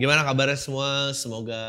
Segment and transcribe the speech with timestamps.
[0.00, 1.12] gimana kabarnya semua?
[1.16, 1.62] Semoga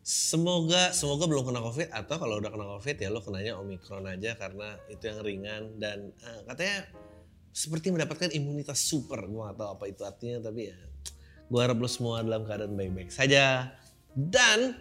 [0.00, 4.34] semoga semoga belum kena covid atau kalau udah kena covid ya lo kenanya omikron aja
[4.34, 6.88] karena itu yang ringan dan uh, katanya
[7.54, 9.22] seperti mendapatkan imunitas super.
[9.26, 10.78] Gue gak tahu apa itu artinya tapi ya
[11.50, 13.74] gue harap lo semua dalam keadaan baik-baik saja
[14.14, 14.78] dan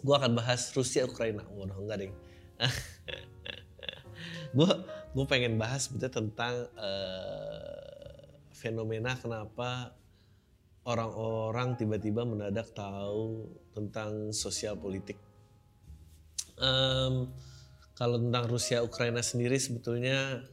[0.00, 1.44] gue akan bahas Rusia Ukraina.
[1.48, 2.12] Waduh enggak deh.
[4.56, 4.70] gue
[5.14, 8.24] gue pengen bahas sebetulnya tentang uh,
[8.54, 9.92] fenomena kenapa
[10.84, 15.16] orang-orang tiba-tiba mendadak tahu tentang sosial politik.
[16.60, 17.32] Um,
[17.96, 20.44] kalau tentang Rusia Ukraina sendiri sebetulnya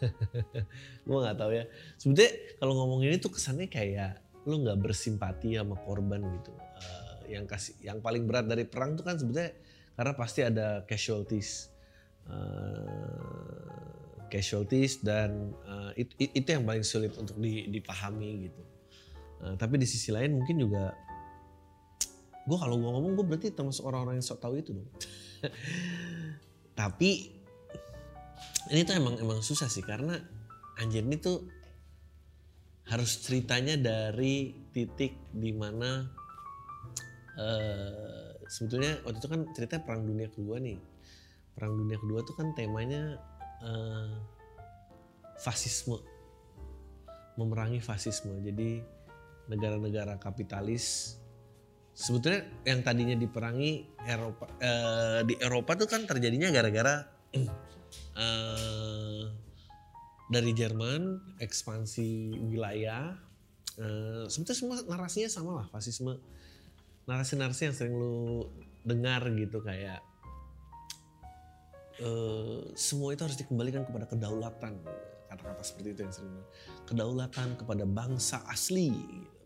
[1.06, 1.64] gue nggak tahu ya.
[1.98, 6.52] Sebetulnya kalau ngomong ini tuh kesannya kayak lu nggak bersimpati sama korban gitu.
[6.54, 9.52] Uh, yang kasih yang paling berat dari perang tuh kan sebetulnya
[9.98, 11.68] karena pasti ada casualties.
[12.30, 13.66] Uh,
[14.30, 18.62] casualties dan uh, itu, itu yang paling sulit untuk dipahami gitu.
[19.40, 20.92] Nah, tapi di sisi lain mungkin juga
[22.44, 24.88] gue kalau gue ngomong gue berarti termasuk orang-orang yang sok tahu itu dong.
[26.80, 27.32] tapi
[28.72, 30.16] ini tuh emang emang susah sih karena
[30.80, 31.44] anjir ini tuh
[32.90, 36.10] harus ceritanya dari titik di mana
[37.38, 40.78] uh, sebetulnya waktu itu kan cerita perang dunia kedua nih.
[41.54, 43.20] Perang dunia kedua tuh kan temanya
[43.62, 44.10] uh,
[45.38, 46.02] fasisme.
[47.38, 48.42] Memerangi fasisme.
[48.42, 48.82] Jadi
[49.50, 51.18] negara-negara kapitalis.
[51.90, 57.02] Sebetulnya yang tadinya diperangi Eropa eh, di Eropa tuh kan terjadinya gara-gara
[57.34, 59.22] eh,
[60.30, 63.18] dari Jerman ekspansi wilayah.
[63.74, 66.14] Eh, sebetulnya semua narasinya sama lah fasisme.
[67.10, 68.46] Narasi-narasi yang sering lu
[68.86, 70.00] dengar gitu kayak
[72.00, 74.78] eh, semua itu harus dikembalikan kepada kedaulatan.
[75.26, 76.38] Kata-kata seperti itu yang sering
[76.86, 78.94] kedaulatan kepada bangsa asli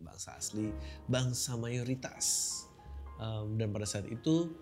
[0.05, 0.69] bangsa asli
[1.09, 2.61] bangsa mayoritas.
[3.17, 4.53] Um, dan pada saat itu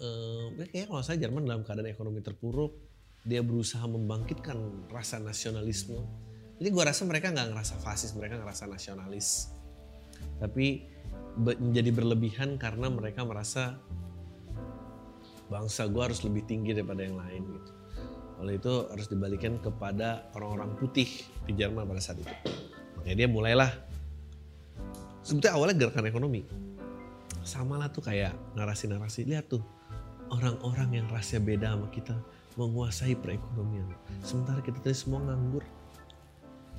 [0.00, 2.74] um, kayaknya kalau saya Jerman dalam keadaan ekonomi terpuruk
[3.22, 6.02] dia berusaha membangkitkan rasa nasionalisme.
[6.58, 9.54] Jadi gue rasa mereka nggak ngerasa fasis mereka ngerasa nasionalis.
[10.42, 10.90] Tapi
[11.38, 13.78] menjadi berlebihan karena mereka merasa
[15.48, 17.72] bangsa gue harus lebih tinggi daripada yang lain gitu.
[18.42, 21.06] Oleh itu harus dibalikan kepada orang-orang putih
[21.46, 22.34] di Jerman pada saat itu.
[22.98, 23.70] Makanya dia mulailah
[25.22, 26.42] sebetulnya awalnya gerakan ekonomi.
[27.42, 29.26] Sama lah tuh kayak narasi-narasi.
[29.26, 29.62] Lihat tuh
[30.30, 32.14] orang-orang yang rasnya beda sama kita
[32.54, 33.88] menguasai perekonomian.
[34.22, 35.64] Sementara kita tadi semua nganggur.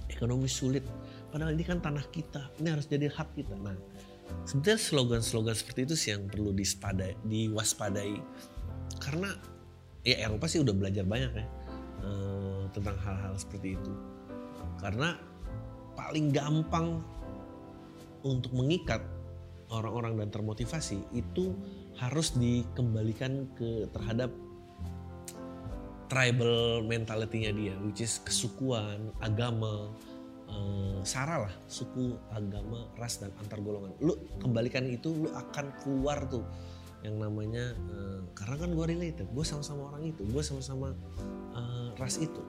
[0.08, 0.86] Ekonomi sulit.
[1.34, 2.54] Padahal ini kan tanah kita.
[2.62, 3.56] Ini harus jadi hak kita.
[3.60, 3.76] Nah
[4.48, 6.56] sebetulnya slogan-slogan seperti itu sih yang perlu
[7.26, 8.16] diwaspadai.
[9.02, 9.34] Karena
[10.04, 11.46] ya Eropa sih udah belajar banyak ya
[12.04, 13.94] uh, tentang hal-hal seperti itu
[14.84, 15.16] karena
[15.96, 17.00] paling gampang
[18.24, 19.04] untuk mengikat
[19.72, 21.54] orang-orang dan termotivasi itu
[22.00, 24.34] harus dikembalikan ke terhadap
[26.08, 29.90] tribal mentality-nya dia which is kesukuan, agama,
[30.50, 33.94] uh, sara lah, suku, agama, ras dan antar golongan.
[33.98, 36.46] Lu kembalikan itu lu akan keluar tuh
[37.04, 40.96] yang namanya uh, karena kan gue related gue sama-sama orang itu gue sama-sama
[41.52, 42.40] uh, ras itu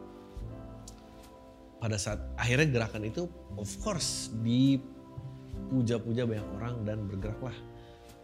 [1.83, 3.27] pada saat akhirnya gerakan itu
[3.59, 4.31] of course
[5.65, 7.57] dipuja-puja banyak orang dan bergeraklah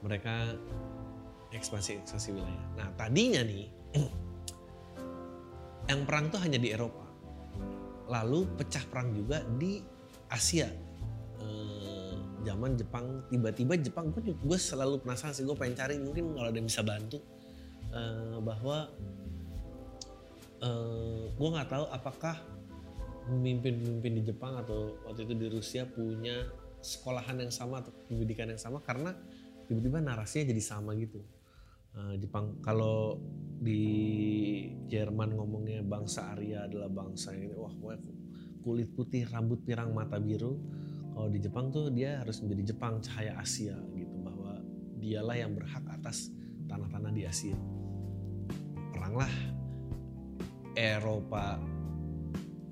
[0.04, 0.52] mereka
[1.50, 2.66] ekspansi ekspansi wilayah.
[2.76, 3.64] Nah tadinya nih
[5.90, 7.08] yang perang tuh hanya di Eropa.
[8.12, 9.80] Lalu pecah perang juga di
[10.28, 10.68] Asia.
[12.40, 16.56] Zaman Jepang tiba-tiba Jepang gue gue selalu penasaran sih gue pengen cari mungkin kalau ada
[16.56, 17.20] yang bisa bantu.
[17.90, 18.86] Uh, bahwa
[20.62, 22.38] uh, eh, gue nggak tahu apakah
[23.26, 26.46] pemimpin-pemimpin di Jepang atau waktu itu di Rusia punya
[26.80, 29.12] sekolahan yang sama atau pendidikan yang sama karena
[29.68, 31.20] tiba-tiba narasinya jadi sama gitu
[31.94, 33.20] uh, Jepang kalau
[33.60, 33.84] di
[34.88, 37.72] Jerman ngomongnya bangsa Arya adalah bangsa yang wah
[38.60, 40.56] kulit putih rambut pirang mata biru
[41.20, 44.62] kalau di Jepang tuh dia harus menjadi Jepang cahaya Asia gitu bahwa
[44.96, 46.30] dialah yang berhak atas
[46.70, 47.58] tanah-tanah di Asia.
[48.94, 49.32] Peranglah
[50.78, 51.58] Eropa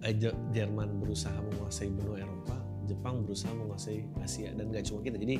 [0.07, 0.15] eh,
[0.55, 2.58] Jerman berusaha menguasai benua Eropa,
[2.89, 5.21] Jepang berusaha menguasai Asia dan gak cuma kita.
[5.21, 5.37] Jadi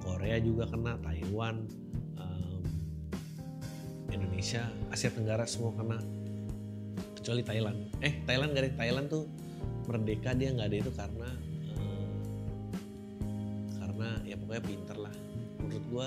[0.00, 1.68] Korea juga kena Taiwan
[2.16, 2.64] um,
[4.08, 6.00] Indonesia Asia Tenggara semua kena.
[7.20, 7.78] Kecuali Thailand.
[8.00, 9.28] Eh Thailand gak ada Thailand tuh
[9.90, 11.28] merdeka dia nggak ada itu karena
[11.74, 12.22] um,
[13.76, 15.14] karena ya pokoknya pinter lah.
[15.60, 16.06] Menurut gua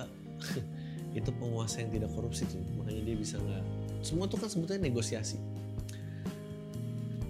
[1.19, 2.63] itu penguasa yang tidak korupsi tuh.
[2.81, 3.63] Makanya dia bisa nggak
[4.01, 5.37] semua tuh kan sebetulnya negosiasi.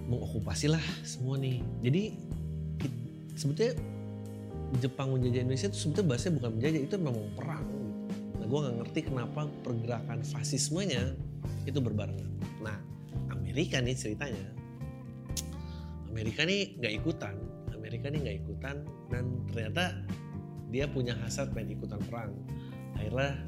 [0.08, 1.60] Mengokupasi lah semua nih.
[1.84, 2.02] Jadi
[3.34, 3.74] sebetulnya
[4.82, 7.66] Jepang menjajah Indonesia itu sebetulnya bahasanya bukan menjajah itu memang perang.
[8.40, 11.14] Nah gue nggak ngerti kenapa pergerakan fasismenya
[11.68, 12.30] itu berbarengan.
[12.64, 12.76] Nah
[13.30, 14.50] Amerika nih ceritanya.
[16.10, 17.34] Amerika nih nggak ikutan.
[17.70, 18.76] Amerika nih nggak ikutan
[19.14, 19.94] dan ternyata
[20.74, 22.34] dia punya hasrat pengen ikutan perang.
[22.98, 23.38] Akhirnya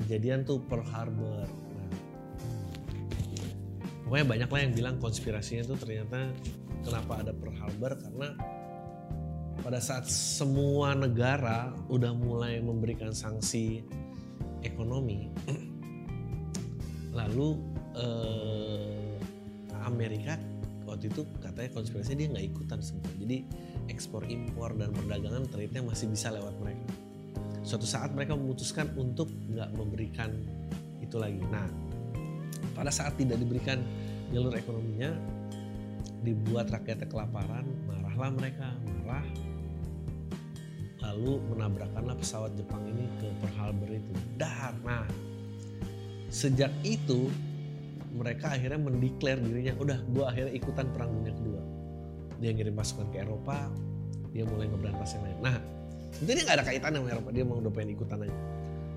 [0.00, 1.44] kejadian tuh Pearl Harbor.
[1.44, 1.92] Nah,
[4.08, 6.32] pokoknya banyak lah yang bilang konspirasinya tuh ternyata
[6.80, 8.00] kenapa ada Pearl Harbor?
[8.00, 8.28] Karena
[9.60, 13.84] pada saat semua negara udah mulai memberikan sanksi
[14.64, 15.28] ekonomi
[17.18, 17.60] lalu
[17.96, 19.16] eh,
[19.84, 20.36] Amerika
[20.88, 23.46] waktu itu katanya konspirasi dia nggak ikutan semua jadi
[23.86, 26.86] ekspor impor dan perdagangan ternyata masih bisa lewat mereka.
[27.60, 30.30] Suatu saat mereka memutuskan untuk nggak memberikan
[30.98, 31.42] itu lagi.
[31.46, 31.66] Nah
[32.74, 33.82] pada saat tidak diberikan
[34.30, 35.10] jalur ekonominya
[36.22, 39.24] dibuat rakyatnya kelaparan marahlah mereka marah
[41.10, 44.12] lalu menabrakkanlah pesawat Jepang ini ke Pearl Harbor itu.
[44.38, 45.02] Dar nah
[46.30, 47.26] sejak itu
[48.14, 51.60] mereka akhirnya mendeklar dirinya udah gue akhirnya ikutan perang dunia kedua.
[52.38, 53.66] Dia ngirim pasukan ke Eropa
[54.30, 55.38] dia mulai ngeberantas yang lain.
[55.42, 55.56] Nah
[56.22, 58.36] itu dia nggak ada kaitan sama Eropa dia mau udah pengen ikutan aja.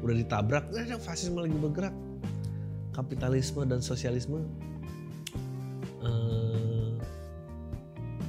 [0.06, 1.96] Udah ditabrak nah, fasisme lagi bergerak.
[2.94, 4.46] Kapitalisme dan sosialisme
[6.06, 6.90] eh,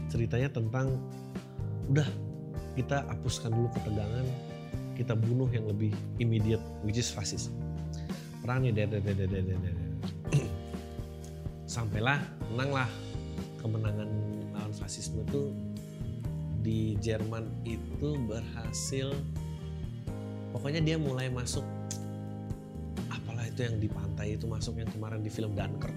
[0.09, 0.97] ceritanya tentang
[1.93, 2.09] udah
[2.75, 4.27] kita hapuskan dulu ketegangan
[4.95, 5.91] kita bunuh yang lebih
[6.23, 7.51] immediate which is fasis
[8.43, 8.75] perang nih
[11.75, 12.23] sampailah
[12.53, 12.87] menanglah
[13.65, 14.09] kemenangan
[14.53, 15.57] lawan fasisme itu.
[16.61, 19.17] Di Jerman itu berhasil.
[20.53, 21.65] Pokoknya dia mulai masuk.
[23.09, 25.97] Apalah itu yang di pantai itu masuk yang kemarin di film Dunkirk.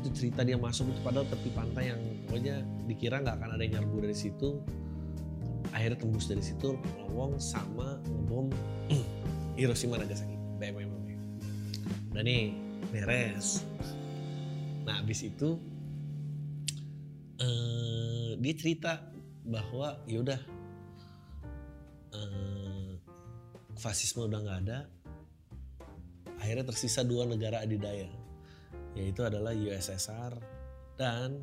[0.00, 2.56] Itu cerita dia masuk itu padahal tepi pantai yang pokoknya
[2.90, 4.60] dikira nggak akan ada yang nyerbu dari situ
[5.82, 8.54] akhirnya tembus dari situ lowong sama ngebom
[9.58, 10.94] Hiroshima Nagasaki BMM
[12.14, 12.54] dan nih
[12.94, 13.66] beres
[14.82, 15.58] Nah abis itu
[17.38, 18.98] uh, dia cerita
[19.46, 20.38] bahwa yaudah
[22.14, 22.92] uh,
[23.78, 24.78] fasisme udah nggak ada,
[26.38, 28.10] akhirnya tersisa dua negara adidaya,
[28.94, 30.38] yaitu adalah USSR
[30.98, 31.42] dan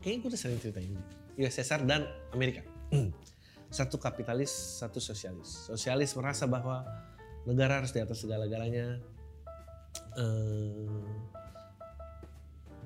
[0.00, 1.00] kayaknya gue udah sering cerita ini,
[1.36, 2.64] USSR dan Amerika.
[3.74, 5.66] satu kapitalis, satu sosialis.
[5.66, 6.86] Sosialis merasa bahwa
[7.42, 9.02] negara harus di atas segala-galanya.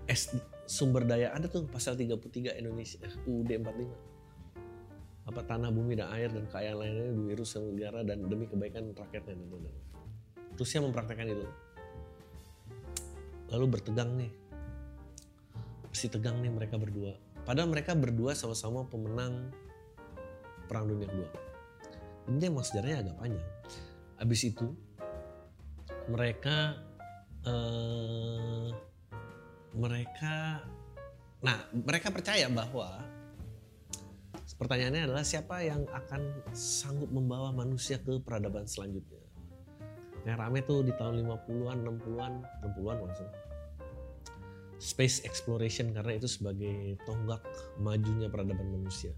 [0.09, 0.33] S,
[0.65, 6.49] sumber daya ada tuh pasal 33 Indonesia UUD 45 apa tanah bumi dan air dan
[6.49, 9.37] kekayaan lainnya diurus negara dan demi kebaikan rakyatnya
[10.57, 11.45] Rusia mempraktekkan itu.
[13.53, 14.33] Lalu bertegang nih.
[15.93, 17.13] Masih tegang nih mereka berdua.
[17.45, 19.53] Padahal mereka berdua sama-sama pemenang
[20.69, 21.29] perang dunia kedua.
[22.29, 23.49] Ini emang sejarahnya agak panjang.
[24.21, 24.69] Habis itu
[26.13, 26.77] mereka
[27.49, 28.69] eh,
[29.73, 30.61] mereka
[31.39, 33.01] nah mereka percaya bahwa
[34.59, 39.25] pertanyaannya adalah siapa yang akan sanggup membawa manusia ke peradaban selanjutnya.
[40.27, 42.33] Yang rame tuh di tahun 50-an 60-an
[42.69, 43.31] 60-an langsung
[44.79, 47.43] space exploration karena itu sebagai tonggak
[47.83, 49.11] majunya peradaban manusia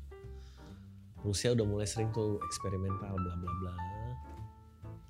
[1.20, 3.74] Rusia udah mulai sering tuh eksperimental bla bla bla.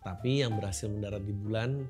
[0.00, 1.84] Tapi yang berhasil mendarat di bulan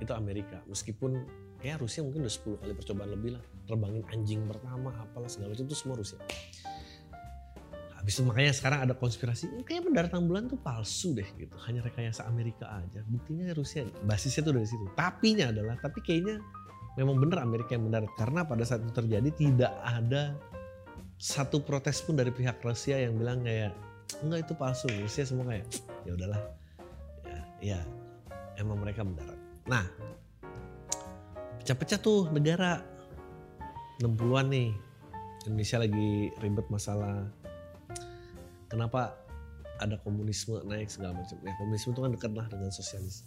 [0.00, 0.60] itu Amerika.
[0.66, 1.22] Meskipun
[1.60, 3.44] kayak Rusia mungkin udah 10 kali percobaan lebih lah.
[3.66, 6.18] Terbangin anjing pertama apalah segala macam itu semua Rusia.
[7.96, 11.54] Habis itu makanya sekarang ada konspirasi kayaknya pendaratan bulan tuh palsu deh gitu.
[11.66, 13.02] Hanya rekayasa Amerika aja.
[13.06, 14.86] Buktinya Rusia basisnya tuh dari situ.
[14.94, 16.38] Tapi nya adalah tapi kayaknya
[16.94, 18.10] memang bener Amerika yang mendarat.
[18.14, 20.38] Karena pada saat itu terjadi tidak ada
[21.16, 23.72] satu protes pun dari pihak Rusia yang bilang kayak
[24.20, 24.88] enggak itu palsu.
[25.00, 25.66] Rusia semua kayak
[26.04, 26.42] ya udahlah.
[27.24, 27.80] Ya, ya
[28.60, 29.40] emang mereka mendarat.
[29.64, 29.84] Nah
[31.64, 32.84] pecah-pecah tuh negara.
[33.96, 34.70] 60-an nih.
[35.48, 37.22] Indonesia lagi ribet masalah
[38.68, 39.14] kenapa
[39.80, 41.38] ada komunisme naik segala macam.
[41.40, 43.24] Ya komunisme itu kan dekat lah dengan sosialis.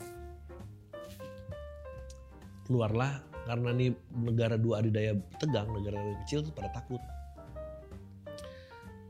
[2.69, 7.01] Keluarlah karena nih negara dua adidaya tegang negara kecil tuh pada takut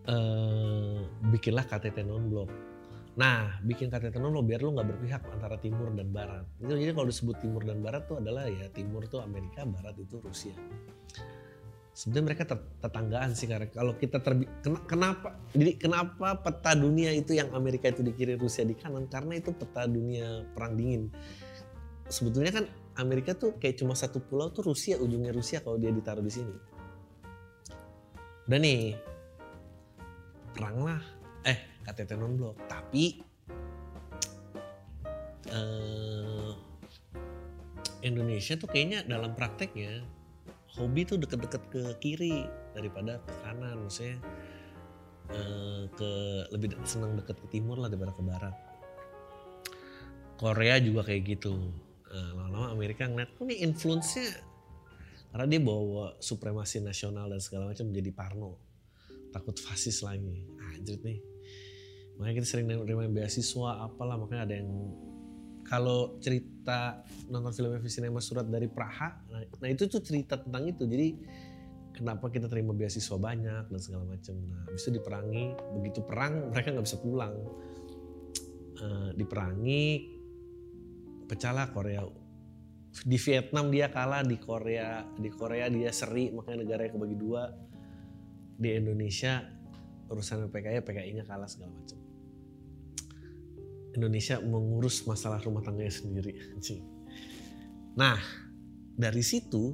[0.09, 0.97] eee,
[1.29, 2.49] bikinlah KTT non blok
[3.19, 6.47] Nah, bikin KTT non lo biar lo nggak berpihak antara timur dan barat.
[6.63, 10.55] Jadi kalau disebut timur dan barat tuh adalah ya timur tuh Amerika, barat itu Rusia.
[11.91, 12.43] Sebenarnya mereka
[12.79, 14.47] tetanggaan sih karena kalau kita terbi
[14.87, 19.35] kenapa jadi kenapa peta dunia itu yang Amerika itu di kiri Rusia di kanan karena
[19.35, 21.11] itu peta dunia perang dingin.
[22.07, 22.65] Sebetulnya kan
[23.03, 26.55] Amerika tuh kayak cuma satu pulau tuh Rusia ujungnya Rusia kalau dia ditaruh di sini.
[28.47, 28.95] Udah nih
[30.53, 31.01] perang lah.
[31.45, 33.19] Eh KTT non blok tapi
[35.49, 36.51] eh,
[38.05, 40.03] Indonesia tuh kayaknya dalam prakteknya
[40.79, 43.87] hobi tuh deket-deket ke kiri daripada ke kanan.
[43.87, 44.17] Maksudnya
[45.33, 46.11] eh, ke
[46.55, 48.55] lebih senang deket ke timur lah daripada ke barat.
[50.39, 51.51] Korea juga kayak gitu.
[52.09, 54.31] Nah, lama-lama Amerika ngeliat kok nih influence-nya?
[55.29, 58.68] Karena dia bawa supremasi nasional dan segala macam menjadi parno
[59.29, 61.19] takut fasis lagi anjir nih
[62.17, 64.69] makanya kita sering nerima beasiswa apalah makanya ada yang
[65.69, 70.89] kalau cerita nonton film Cinema Surat dari Praha, nah, nah itu tuh cerita tentang itu.
[70.89, 71.13] Jadi
[71.93, 74.33] kenapa kita terima beasiswa banyak dan segala macam.
[74.49, 77.37] Nah, bisa diperangi, begitu perang mereka nggak bisa pulang.
[78.81, 80.09] Uh, diperangi,
[81.29, 82.01] pecahlah Korea.
[83.05, 87.45] Di Vietnam dia kalah, di Korea di Korea dia seri, makanya negaranya kebagi dua.
[88.59, 89.39] Di Indonesia
[90.11, 91.97] urusan PKI, PKI-nya kalah segala macam.
[93.95, 96.35] Indonesia mengurus masalah rumah tangganya sendiri.
[97.97, 98.19] Nah,
[98.99, 99.73] dari situ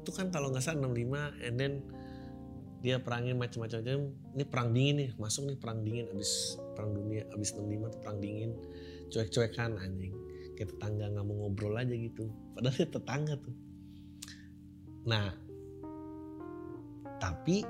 [0.00, 1.72] itu kan kalau nggak salah 65 and then
[2.80, 3.80] dia perangin macam-macam.
[4.32, 8.18] Ini perang dingin nih masuk nih perang dingin abis perang dunia abis 65 tuh perang
[8.18, 8.50] dingin.
[9.12, 10.16] Cuek-cuekan anjing.
[10.56, 12.32] Kayak tetangga nggak mau ngobrol aja gitu.
[12.56, 13.54] Padahal dia tetangga tuh.
[15.04, 15.28] Nah
[17.20, 17.60] tapi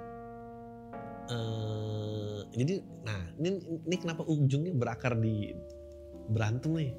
[1.31, 3.49] uh, jadi nah ini
[3.87, 5.55] ini kenapa ujungnya berakar di
[6.31, 6.93] berantem nih?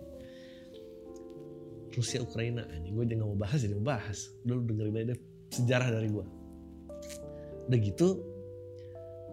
[1.91, 2.63] Rusia Ukraina.
[2.71, 4.31] Ini gue jangan mau bahas jadi mau bahas.
[4.47, 5.15] Dulu dengerin aja
[5.51, 6.41] sejarah dari gue
[7.71, 8.07] udah gitu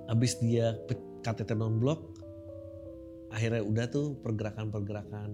[0.07, 0.79] abis dia
[1.27, 2.15] KTT non blok
[3.35, 5.31] akhirnya udah tuh pergerakan-pergerakan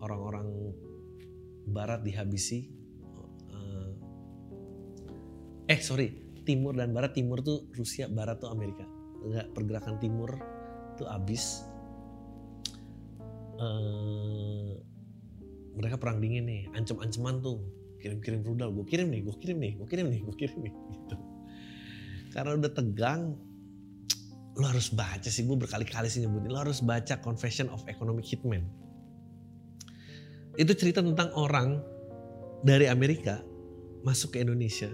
[0.00, 0.76] orang-orang
[1.66, 2.68] barat dihabisi.
[3.50, 3.90] Eh,
[5.72, 7.14] eh sorry timur dan barat.
[7.14, 8.82] Timur tuh Rusia barat tuh Amerika.
[9.22, 10.34] Enggak pergerakan timur
[10.98, 11.62] tuh abis.
[13.60, 14.74] Uh,
[15.78, 16.66] mereka perang dingin nih.
[16.74, 17.62] Ancam-ancaman tuh.
[18.02, 18.74] Kirim-kirim rudal.
[18.74, 21.16] Gue kirim nih gue kirim nih gue kirim nih gue kirim nih gitu.
[22.34, 23.38] Karena udah tegang
[24.58, 25.46] lo harus baca sih.
[25.46, 28.66] Gue berkali-kali sih nyebutin lo harus baca Confession of Economic Hitman.
[30.58, 31.78] Itu cerita tentang orang
[32.66, 33.40] dari Amerika
[34.04, 34.88] masuk ke Indonesia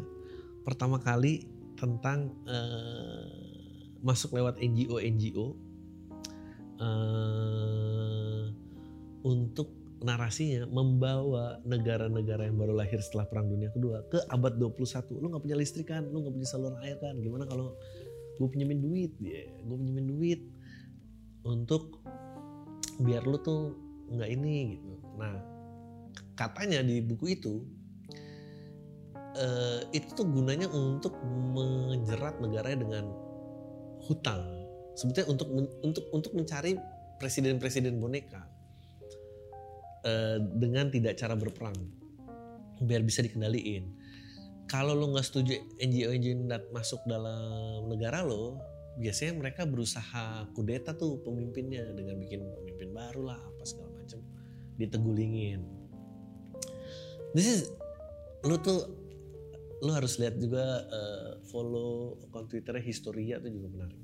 [0.67, 1.47] pertama kali
[1.79, 3.31] tentang uh,
[4.03, 5.55] masuk lewat NGO NGO
[6.83, 8.51] uh,
[9.23, 9.71] untuk
[10.03, 15.43] narasinya membawa negara-negara yang baru lahir setelah perang dunia kedua ke abad 21 lu nggak
[15.47, 16.05] punya listrik kan?
[16.11, 17.15] Lu nggak punya saluran air kan?
[17.23, 17.79] Gimana kalau
[18.37, 19.15] gue pinjemin duit?
[19.23, 20.41] Ya gue pinjemin duit
[21.47, 22.03] untuk
[23.01, 23.73] biar lu tuh
[24.11, 24.93] nggak ini gitu.
[25.17, 25.35] Nah
[26.37, 27.65] katanya di buku itu
[29.37, 31.17] uh, itu tuh gunanya untuk
[31.53, 33.05] menjerat negaranya dengan
[34.09, 34.43] hutang.
[34.97, 35.49] Sebetulnya untuk
[35.85, 36.77] untuk untuk mencari
[37.21, 38.43] presiden-presiden boneka
[40.05, 41.77] uh, dengan tidak cara berperang
[42.81, 43.93] biar bisa dikendaliin.
[44.67, 46.43] Kalau lo nggak setuju NGO-NGO
[46.75, 48.59] masuk dalam negara lo,
[48.99, 54.21] biasanya mereka berusaha kudeta tuh pemimpinnya dengan bikin pemimpin baru lah apa segala macam
[54.75, 55.63] ditegulingin.
[57.31, 57.61] This is
[58.43, 59.06] lu tuh
[59.85, 64.01] lu harus lihat juga uh, follow akun Twitternya Historia itu juga menarik.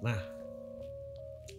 [0.00, 0.20] Nah,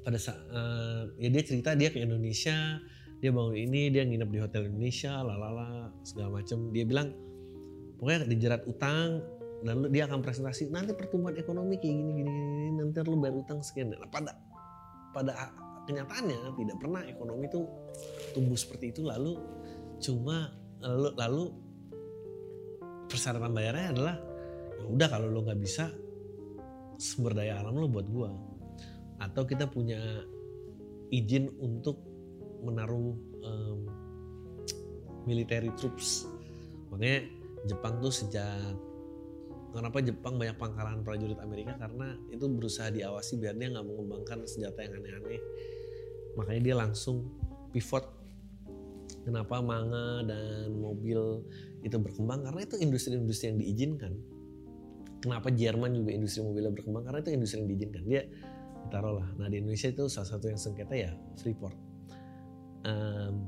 [0.01, 2.81] pada saat uh, ya dia cerita dia ke Indonesia,
[3.21, 6.73] dia bangun ini, dia nginep di hotel Indonesia, lalala segala macam.
[6.73, 7.13] Dia bilang
[8.01, 9.21] pokoknya dijerat utang
[9.61, 13.37] dan lu, dia akan presentasi nanti pertumbuhan ekonomi kayak gini gini, gini nanti lu bayar
[13.37, 13.93] utang sekian.
[13.93, 14.33] Nah, pada
[15.13, 15.53] pada
[15.85, 17.61] kenyataannya tidak pernah ekonomi itu
[18.33, 19.37] tumbuh seperti itu lalu
[20.01, 20.49] cuma
[20.81, 21.43] lalu lalu
[23.11, 24.15] persyaratan bayarnya adalah
[24.79, 25.91] ya udah kalau lo nggak bisa
[26.95, 28.31] sumber daya alam lo buat gua.
[29.19, 29.99] Atau kita punya
[31.11, 31.99] izin untuk
[32.63, 33.13] menaruh
[33.43, 33.79] um,
[35.27, 36.25] military troops.
[36.89, 37.27] Makanya
[37.69, 38.73] Jepang tuh sejak
[39.71, 41.77] kenapa Jepang banyak pangkalan prajurit Amerika?
[41.77, 45.41] Karena itu berusaha diawasi biar dia nggak mengembangkan senjata yang aneh-aneh.
[46.39, 47.27] Makanya dia langsung
[47.71, 48.03] pivot.
[49.21, 51.45] Kenapa manga dan mobil
[51.81, 54.13] itu berkembang karena itu industri-industri yang diizinkan.
[55.21, 58.03] Kenapa Jerman juga industri mobilnya berkembang karena itu industri yang diizinkan.
[58.09, 58.21] Dia
[58.89, 59.29] taruhlah.
[59.37, 61.77] Nah di Indonesia itu salah satu yang sengketa ya Freeport.
[62.81, 63.45] Um,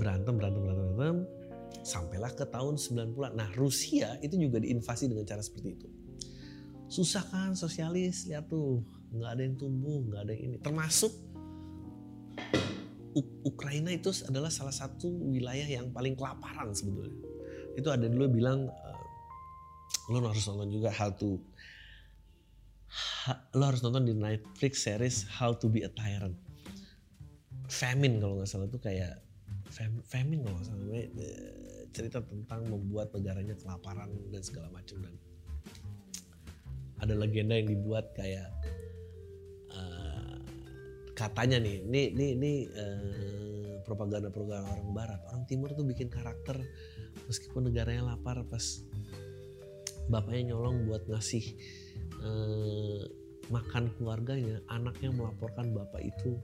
[0.00, 1.18] berantem, berantem, berantem, berantem,
[1.84, 3.32] sampailah ke tahun 90-an.
[3.36, 5.88] Nah Rusia itu juga diinvasi dengan cara seperti itu.
[6.90, 8.82] Susah kan sosialis, lihat tuh,
[9.14, 10.56] nggak ada yang tumbuh, nggak ada yang ini.
[10.58, 11.12] Termasuk
[13.42, 17.16] Ukraina itu adalah salah satu wilayah yang paling kelaparan sebetulnya.
[17.74, 19.00] Itu ada dulu bilang, uh,
[20.10, 21.38] lo harus nonton juga How to
[23.54, 26.34] lo harus nonton di Netflix series How to be a Tyrant.
[27.70, 29.22] Famine kalau nggak salah tuh kayak
[29.70, 35.14] fam, famine kalau nggak salah eh, cerita tentang membuat negaranya kelaparan dan segala macam dan
[37.00, 38.50] ada legenda yang dibuat kayak
[41.20, 46.56] katanya nih ini ini ini uh, propaganda propaganda orang barat orang timur tuh bikin karakter
[47.28, 48.80] meskipun negaranya lapar pas
[50.08, 51.44] bapaknya nyolong buat ngasih
[52.24, 53.04] uh,
[53.50, 56.38] makan keluarganya, anaknya melaporkan bapak itu,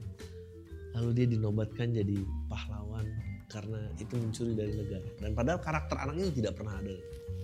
[0.93, 2.19] lalu dia dinobatkan jadi
[2.51, 3.07] pahlawan
[3.47, 5.07] karena itu mencuri dari negara.
[5.23, 6.95] Dan padahal karakter anaknya itu tidak pernah ada.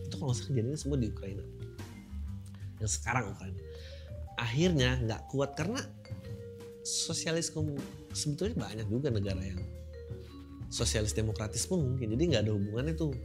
[0.03, 1.43] Itu kalau nggak kejadiannya semua di Ukraina.
[2.83, 3.61] Yang sekarang Ukraina.
[4.35, 5.79] Akhirnya nggak kuat karena
[6.83, 7.49] sosialis
[8.11, 9.59] sebetulnya banyak juga negara yang
[10.67, 12.13] sosialis demokratis pun mungkin.
[12.13, 13.15] Jadi nggak ada hubungannya tuh.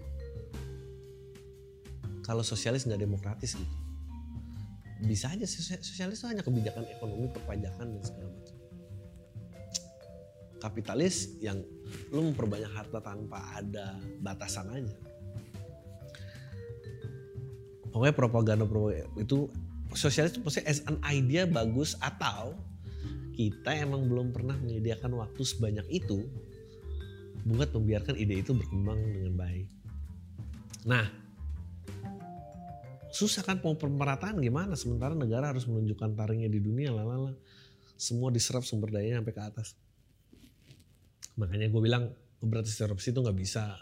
[2.22, 3.88] Kalau sosialis nggak demokratis gitu
[4.98, 8.56] bisa aja sosialis itu hanya kebijakan ekonomi perpajakan dan segala macam
[10.58, 11.62] kapitalis yang
[12.10, 14.96] lu memperbanyak harta tanpa ada batasan aja
[17.94, 19.46] pokoknya propaganda, propaganda itu
[19.94, 22.58] sosialis itu pasti as an idea bagus atau
[23.38, 26.26] kita emang belum pernah menyediakan waktu sebanyak itu
[27.47, 29.66] buat membiarkan ide itu berkembang dengan baik.
[30.90, 31.07] Nah,
[33.14, 34.74] susah kan mau pemerataan gimana?
[34.74, 37.31] Sementara negara harus menunjukkan taringnya di dunia lalala
[37.94, 39.68] semua diserap sumber dayanya sampai ke atas.
[41.38, 42.11] Makanya gue bilang
[42.42, 43.79] berarti korupsi itu nggak bisa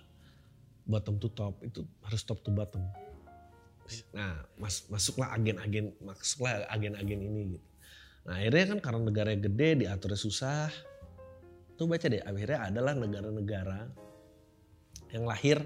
[0.85, 1.64] bottom to top.
[1.64, 2.85] Itu harus top to bottom.
[4.12, 7.66] Nah mas, masuklah agen-agen masuklah agen-agen ini gitu
[8.27, 10.69] nah akhirnya kan karena negaranya gede diaturnya susah
[11.79, 13.81] tuh baca deh akhirnya adalah negara-negara
[15.15, 15.62] yang lahir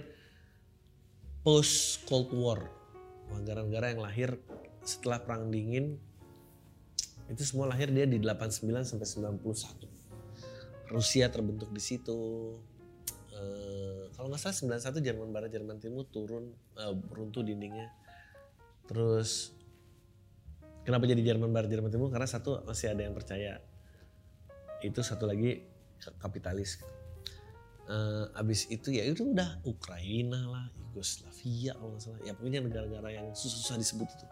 [1.40, 2.60] post Cold War
[3.32, 4.36] negara-negara yang lahir
[4.84, 5.96] setelah perang dingin
[7.30, 10.90] itu semua lahir dia di 89 sampai 91.
[10.90, 12.18] Rusia terbentuk di situ.
[13.30, 17.86] Uh, kalau nggak salah 91 Jerman Barat Jerman Timur turun uh, runtuh dindingnya.
[18.90, 19.54] Terus
[20.84, 22.08] kenapa jadi Jerman Barat Jerman Timur?
[22.08, 23.60] Karena satu masih ada yang percaya.
[24.80, 25.64] Itu satu lagi
[26.20, 26.80] kapitalis.
[27.90, 32.20] Uh, abis itu ya itu udah Ukraina lah Yugoslavia kalau nggak salah.
[32.22, 34.26] Ya pokoknya negara-negara yang susah-susah disebut itu.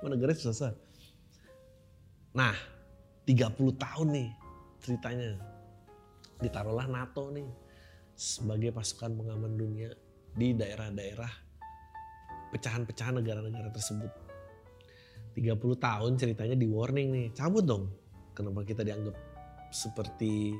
[0.10, 0.72] Negara susah
[2.30, 2.54] nah
[3.26, 4.30] 30 tahun nih
[4.82, 5.30] ceritanya.
[6.40, 7.46] Ditaruhlah NATO nih
[8.16, 9.92] sebagai pasukan pengaman dunia
[10.34, 11.30] di daerah-daerah
[12.50, 14.10] pecahan-pecahan negara-negara tersebut
[15.40, 17.26] 30 tahun ceritanya di warning nih.
[17.32, 17.88] Cabut dong.
[18.36, 19.16] Kenapa kita dianggap
[19.72, 20.52] seperti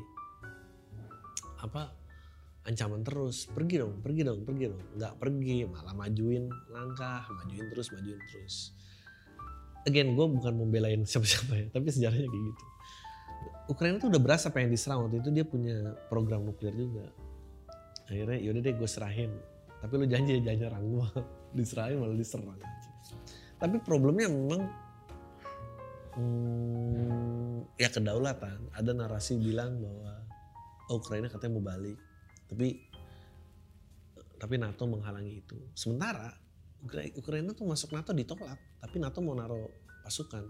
[1.61, 1.93] apa
[2.65, 3.45] ancaman terus?
[3.45, 4.81] Pergi dong pergi dong pergi dong.
[4.97, 8.73] Nggak pergi malah majuin langkah majuin terus majuin terus.
[9.85, 12.65] Again gue bukan membelain siapa-siapa ya tapi sejarahnya kayak gitu.
[13.69, 15.05] Ukraina tuh udah berasa pengen diserang.
[15.05, 15.77] Waktu itu dia punya
[16.09, 17.05] program nuklir juga.
[18.09, 19.31] Akhirnya yaudah deh gue serahin.
[19.85, 21.07] Tapi lu janji jangan nyerang gue
[21.61, 22.49] diserahin malah diserang
[23.61, 24.63] tapi problemnya memang
[26.17, 30.25] hmm, ya kedaulatan ada narasi bilang bahwa
[30.89, 31.99] oh, Ukraina katanya mau balik.
[32.49, 32.69] Tapi
[34.41, 35.61] tapi NATO menghalangi itu.
[35.77, 36.33] Sementara
[37.13, 39.69] Ukraina tuh masuk NATO ditolak tapi NATO mau naruh
[40.03, 40.49] pasukan.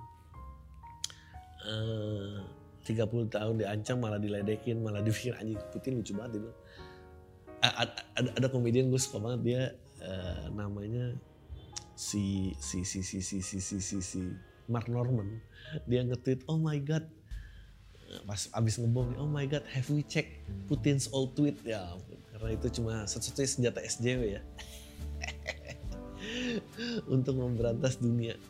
[1.61, 6.53] Eh, uh, 30 tahun diancam malah diledekin malah dipikir anjing Putin lucu banget dia
[7.61, 9.63] ada, ada, ada komedian gue suka banget dia
[10.01, 11.13] uh, namanya
[12.01, 14.21] si si si si si si si si, si
[14.73, 15.37] Mark Norman
[15.85, 17.05] dia nge-tweet oh my god.
[18.25, 21.61] Pas abis ngebom oh my god have we check Putin's old tweet?
[21.61, 21.93] Ya
[22.33, 24.43] karena itu cuma satu-satunya senjata SJW ya.
[27.15, 28.41] Untuk memberantas dunia.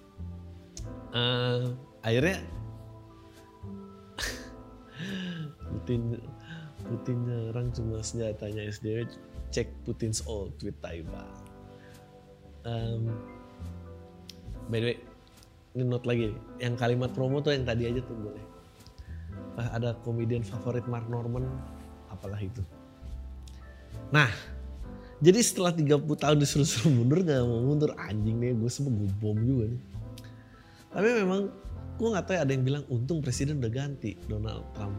[1.10, 1.74] Uh,
[2.06, 2.38] akhirnya
[5.74, 6.22] Putin
[6.86, 9.10] Putin nyerang cuma senjatanya SJW
[9.50, 11.26] cek Putin's old tweet Taiwan
[12.64, 13.10] um,
[14.68, 14.98] by the way
[15.70, 18.44] ini note lagi yang kalimat promo tuh yang tadi aja tuh boleh.
[19.60, 21.46] Ada komedian favorit Mark Norman
[22.10, 22.62] apalah itu.
[24.10, 24.26] Nah
[25.20, 27.94] jadi setelah 30 tahun disuruh-suruh mundur gak mau mundur.
[27.94, 29.82] Anjing nih gue semua gue bom juga nih.
[30.90, 31.42] Tapi memang
[32.00, 34.96] gue nggak tahu ya ada yang bilang untung presiden udah ganti Donald Trump.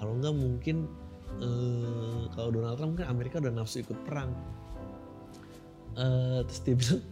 [0.00, 0.88] Kalau nggak mungkin
[1.42, 4.32] eh, kalau Donald Trump kan Amerika udah nafsu ikut perang.
[5.98, 7.02] Eh, terus dia bilang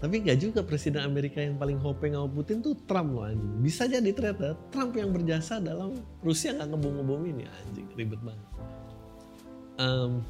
[0.00, 3.60] tapi nggak juga presiden Amerika yang paling hopeng sama Putin tuh Trump loh anjing.
[3.60, 5.92] Bisa jadi ternyata Trump yang berjasa dalam
[6.24, 8.48] Rusia nggak ngebom-ngebom ini anjing ribet banget.
[9.76, 10.24] Um,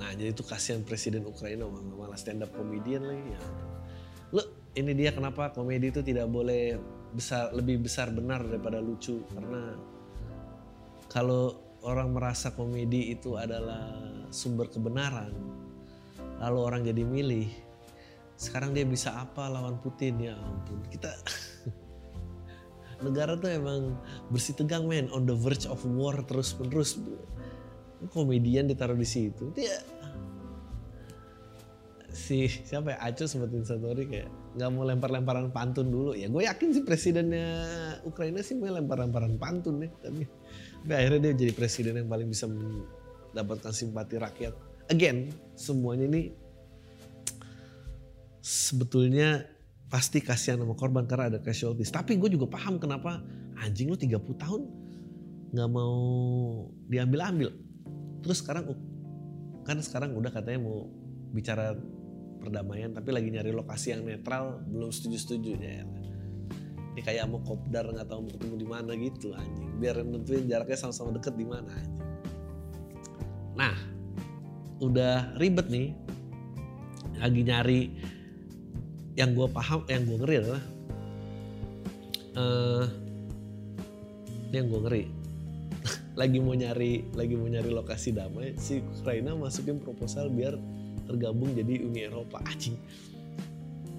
[0.00, 3.40] nah jadi itu kasihan presiden Ukraina malah stand up comedian lagi ya.
[4.32, 6.80] Lo ini dia kenapa komedi itu tidak boleh
[7.12, 9.76] besar lebih besar benar daripada lucu karena
[11.12, 13.92] kalau orang merasa komedi itu adalah
[14.32, 15.28] sumber kebenaran
[16.40, 17.71] lalu orang jadi milih
[18.42, 20.18] sekarang dia bisa apa lawan Putin?
[20.18, 21.14] Ya ampun kita
[22.98, 23.94] negara tuh emang
[24.34, 25.06] bersih tegang men.
[25.14, 26.98] On the verge of war terus menerus
[28.10, 29.54] komedian ditaruh di situ.
[29.54, 29.78] Dia
[32.10, 32.98] si siapa ya?
[32.98, 34.28] Aco sebutin Satori kayak
[34.58, 36.10] nggak mau lempar-lemparan pantun dulu.
[36.18, 37.46] Ya gue yakin sih presidennya
[38.02, 40.26] Ukraina sih mau lempar-lemparan pantun nih tapi,
[40.82, 44.52] tapi akhirnya dia jadi presiden yang paling bisa mendapatkan simpati rakyat.
[44.90, 46.41] Again semuanya ini
[48.42, 49.46] sebetulnya
[49.86, 51.94] pasti kasihan sama korban karena ada casualties.
[51.94, 53.22] Tapi gue juga paham kenapa
[53.62, 54.62] anjing lu 30 tahun
[55.54, 55.96] nggak mau
[56.90, 57.54] diambil-ambil.
[58.26, 58.74] Terus sekarang
[59.62, 60.90] kan sekarang udah katanya mau
[61.30, 61.78] bicara
[62.42, 65.86] perdamaian tapi lagi nyari lokasi yang netral belum setuju-setuju ya.
[66.92, 69.70] Ini kayak mau kopdar nggak tahu mau ketemu di mana gitu anjing.
[69.78, 72.08] Biar nentuin jaraknya sama-sama deket di mana anjing.
[73.52, 73.76] Nah,
[74.80, 75.94] udah ribet nih.
[77.20, 77.80] Lagi nyari
[79.12, 80.62] yang gue paham yang gue ngeri adalah
[82.36, 82.84] uh,
[84.52, 85.04] yang gue ngeri.
[86.20, 90.56] Lagi mau nyari lagi mau nyari lokasi damai si Ukraina masukin proposal biar
[91.08, 92.40] tergabung jadi Uni Eropa.
[92.44, 92.76] Anjing.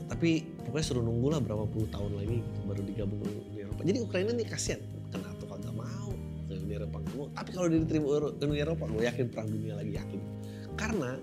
[0.10, 2.38] Tapi pokoknya suruh nunggu lah berapa puluh tahun lagi
[2.70, 3.82] baru digabung ke Uni Eropa.
[3.82, 6.14] Jadi Ukraina nih kasihan kenapa kagak mau
[6.46, 7.28] ke Uni Eropa nggak mau.
[7.34, 10.22] Tapi kalau diterima Uni Eropa gue yakin perang dunia lagi yakin.
[10.78, 11.18] Karena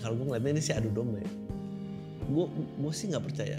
[0.00, 1.39] kalau gue ngeliatnya ini sih adu domba ya
[2.30, 2.46] gue
[2.78, 3.58] gue sih nggak percaya.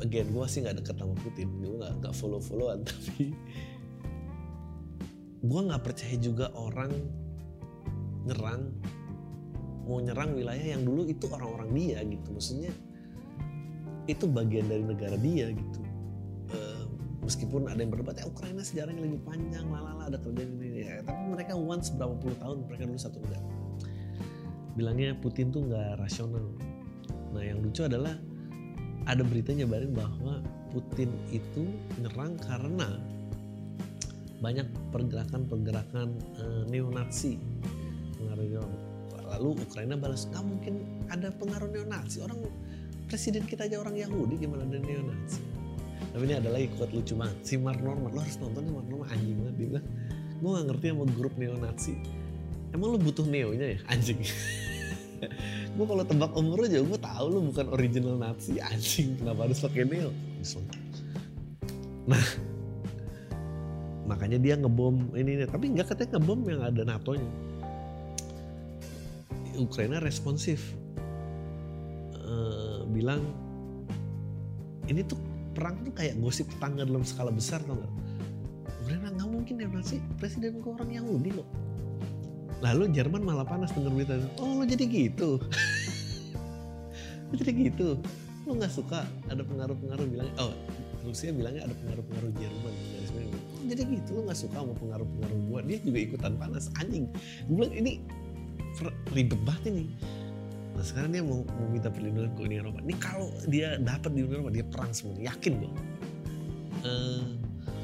[0.00, 1.48] Again gue sih nggak deket sama Putin.
[1.58, 3.34] Gue nggak nggak follow followan tapi
[5.40, 6.92] gue nggak percaya juga orang
[8.28, 8.76] nyerang
[9.88, 12.28] mau nyerang wilayah yang dulu itu orang-orang dia gitu.
[12.30, 12.72] Maksudnya
[14.06, 15.80] itu bagian dari negara dia gitu.
[16.50, 16.84] Uh,
[17.26, 21.02] meskipun ada yang berdebat ya Ukraina sejarahnya lebih panjang lalala ada kerjaan ini ya.
[21.02, 23.46] Tapi mereka once berapa puluh tahun mereka dulu satu negara.
[24.78, 26.54] Bilangnya Putin tuh nggak rasional
[27.40, 28.12] nah yang lucu adalah
[29.08, 31.66] ada berita nyebarin bahwa Putin itu
[31.98, 33.00] nyerang karena
[34.44, 36.08] banyak pergerakan-pergerakan
[36.40, 37.40] uh, neo-Nazi.
[39.30, 40.74] Lalu Ukraina balas nggak mungkin
[41.08, 42.20] ada pengaruh neo-Nazi.
[42.24, 42.44] Orang
[43.08, 45.40] presiden kita aja orang Yahudi gimana ada neo-Nazi?
[46.10, 48.10] Tapi ini ada lagi quote lucu banget si Mark Norman.
[48.10, 49.86] Lo harus nonton nih Mark Norman anjing banget dia bilang.
[50.40, 51.94] Gue gak ngerti sama grup neo-Nazi.
[52.70, 53.78] Emang lo butuh neonya ya?
[53.92, 54.18] Anjing
[55.76, 59.20] gue kalau tebak umur aja gue tahu lo bukan original Nazi anjing.
[59.20, 60.10] Kenapa harus pakai neo?
[62.08, 62.24] Nah
[64.10, 65.44] makanya dia ngebom ini, ini.
[65.46, 67.30] tapi nggak katanya ngebom yang ada NATO-nya.
[69.60, 70.74] Ukraina responsif.
[72.16, 73.20] Uh, bilang
[74.86, 75.18] ini tuh
[75.54, 77.92] perang tuh kayak gosip tetangga dalam skala besar tau gak
[78.86, 81.48] Ukraina nggak mungkin ya nasi presiden gue orang Yahudi kok
[82.60, 85.40] lalu Jerman malah panas denger berita oh lo jadi gitu?
[87.30, 87.96] Lo jadi gitu?
[88.48, 90.52] Lo nggak suka ada pengaruh-pengaruh bilang oh
[91.00, 94.08] Rusia bilangnya ada pengaruh-pengaruh Jerman oh, jadi gitu?
[94.16, 97.08] Lo nggak suka sama pengaruh-pengaruh gue dia juga ikutan panas anjing.
[97.48, 97.92] Gue bilang ini
[99.12, 99.84] ribet banget ini.
[100.70, 102.78] Nah sekarang dia mau, mau minta perlindungan ke Uni Eropa.
[102.80, 105.72] Ini kalau dia dapat di Uni Eropa dia perang semua yakin gue
[106.84, 107.20] uh,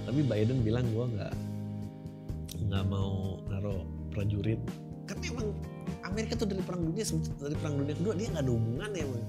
[0.07, 1.35] tapi Biden bilang gue nggak
[2.71, 3.85] nggak mau naruh
[4.17, 4.61] prajurit.
[5.05, 5.53] Kan memang
[6.09, 7.05] Amerika tuh dari perang dunia
[7.37, 9.25] dari perang dunia kedua dia nggak ada hubungannya emang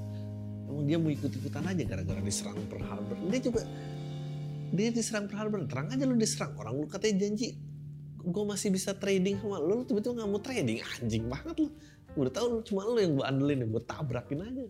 [0.72, 3.18] emang dia mau ikut ikutan aja gara-gara diserang Pearl Harbor.
[3.28, 3.62] Dia juga
[4.72, 6.56] dia diserang Pearl Harbor terang aja lu diserang.
[6.56, 7.60] Orang lu katanya janji
[8.28, 10.80] gue masih bisa trading sama lu, lu tiba-tiba nggak mau trading.
[11.00, 11.68] Anjing banget lu.
[12.16, 14.66] Udah tau lu cuma lu yang gue andelin yang gue tabrakin aja.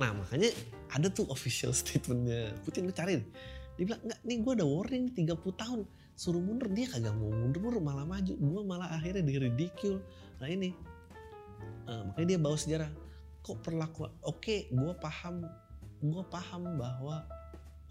[0.00, 0.50] Nah makanya
[0.92, 2.52] ada tuh official statementnya.
[2.64, 3.20] Putin lu cari.
[3.74, 5.80] Dia bilang nggak nih gue udah warning 30 tahun
[6.14, 8.34] suruh mundur dia kagak mau mundur malah maju.
[8.34, 9.98] Gue malah akhirnya di ridicule
[10.38, 10.74] nah ini.
[11.84, 12.90] Uh, makanya dia bawa sejarah.
[13.44, 15.44] Kok perlakuan oke okay, gue paham
[16.04, 17.24] gue paham bahwa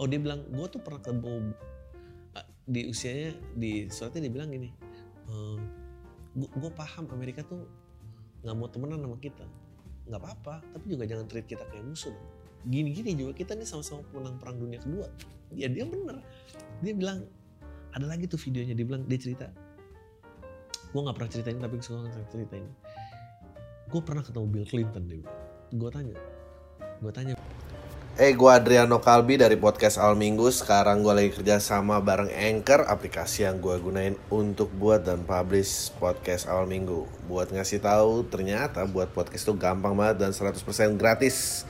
[0.02, 1.14] oh dia bilang gue tuh pernah ke
[2.64, 4.72] di usianya di suratnya dia bilang gini
[5.28, 5.60] ehm,
[6.40, 7.68] gue paham Amerika tuh
[8.44, 9.46] nggak mau temenan sama kita.
[10.10, 12.16] Nggak apa-apa tapi juga jangan treat kita kayak musuh
[12.64, 15.08] gini-gini juga kita nih sama-sama menang perang dunia kedua.
[15.54, 16.24] Ya dia bener.
[16.80, 17.28] Dia bilang
[17.94, 19.48] ada lagi tuh videonya dia bilang dia cerita
[20.94, 22.66] gue nggak pernah ceritain tapi gue nggak ceritain
[23.90, 25.26] gue pernah ketemu Bill Clinton dia
[25.74, 26.18] gue tanya
[27.02, 27.36] gue tanya
[28.14, 30.46] Eh, hey, gue Adriano Kalbi dari podcast Al Minggu.
[30.54, 35.90] Sekarang gue lagi kerja sama bareng Anchor, aplikasi yang gue gunain untuk buat dan publish
[35.98, 37.10] podcast Al Minggu.
[37.26, 40.62] Buat ngasih tahu, ternyata buat podcast itu gampang banget dan 100%
[40.94, 41.66] gratis.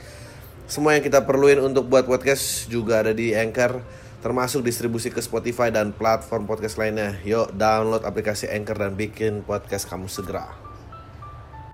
[0.68, 3.80] Semua yang kita perluin untuk buat podcast juga ada di Anchor,
[4.24, 7.20] termasuk distribusi ke Spotify dan platform podcast lainnya.
[7.28, 10.48] Yuk, download aplikasi Anchor dan bikin podcast kamu segera.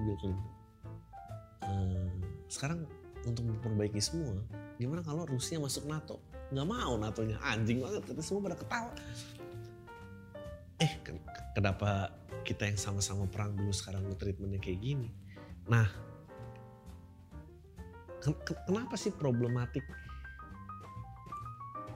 [0.02, 0.34] Clinton.
[1.62, 2.10] Uh,
[2.50, 2.82] sekarang
[3.28, 4.32] untuk memperbaiki semua
[4.80, 8.92] gimana kalau Rusia masuk NATO nggak mau NATO-nya anjing banget kita semua pada ketawa
[10.80, 10.92] eh
[11.52, 15.12] kenapa kita yang sama-sama perang dulu sekarang treatmentnya kayak gini
[15.68, 15.84] nah
[18.64, 19.84] kenapa sih problematik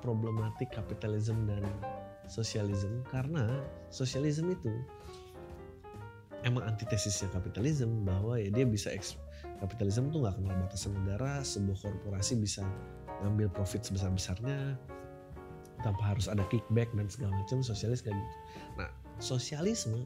[0.05, 1.65] problematik kapitalisme dan
[2.29, 4.73] sosialisme karena sosialisme itu
[6.45, 8.93] emang antitesisnya kapitalisme bahwa ya dia bisa
[9.65, 12.61] kapitalisme tuh nggak kenal batasan negara sebuah korporasi bisa
[13.25, 14.77] ngambil profit sebesar besarnya
[15.81, 18.33] tanpa harus ada kickback dan segala macam sosialis kayak gitu.
[18.77, 18.89] Nah
[19.21, 20.05] sosialisme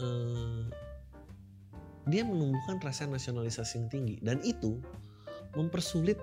[0.00, 0.62] eh,
[2.08, 4.80] dia menumbuhkan rasa nasionalisasi yang tinggi dan itu
[5.56, 6.20] mempersulit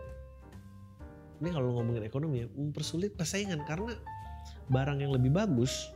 [1.40, 3.64] ini kalau ngomongin ekonomi ya mempersulit persaingan.
[3.64, 3.96] Karena
[4.70, 5.92] barang yang lebih bagus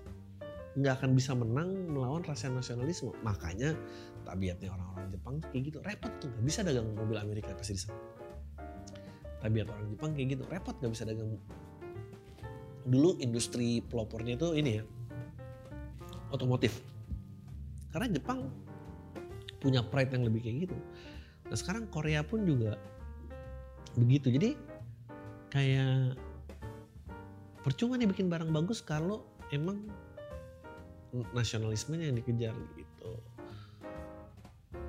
[0.73, 3.13] nggak akan bisa menang melawan rasa nasionalisme.
[3.21, 3.77] Makanya
[4.25, 5.77] tabiatnya orang-orang Jepang kayak gitu.
[5.83, 7.99] Repot tuh nggak bisa dagang mobil Amerika pasti di sana.
[9.43, 11.35] Tabiat orang Jepang kayak gitu repot nggak bisa dagang.
[12.83, 14.83] Dulu industri pelopornya itu ini ya
[16.33, 16.81] otomotif.
[17.93, 18.49] Karena Jepang
[19.61, 20.77] punya pride yang lebih kayak gitu.
[21.47, 22.75] Nah sekarang Korea pun juga
[23.93, 24.33] begitu.
[24.33, 24.72] Jadi
[25.53, 26.17] kayak
[27.61, 29.21] percuma nih bikin barang bagus kalau
[29.53, 29.85] emang
[31.37, 33.11] nasionalismenya yang dikejar gitu.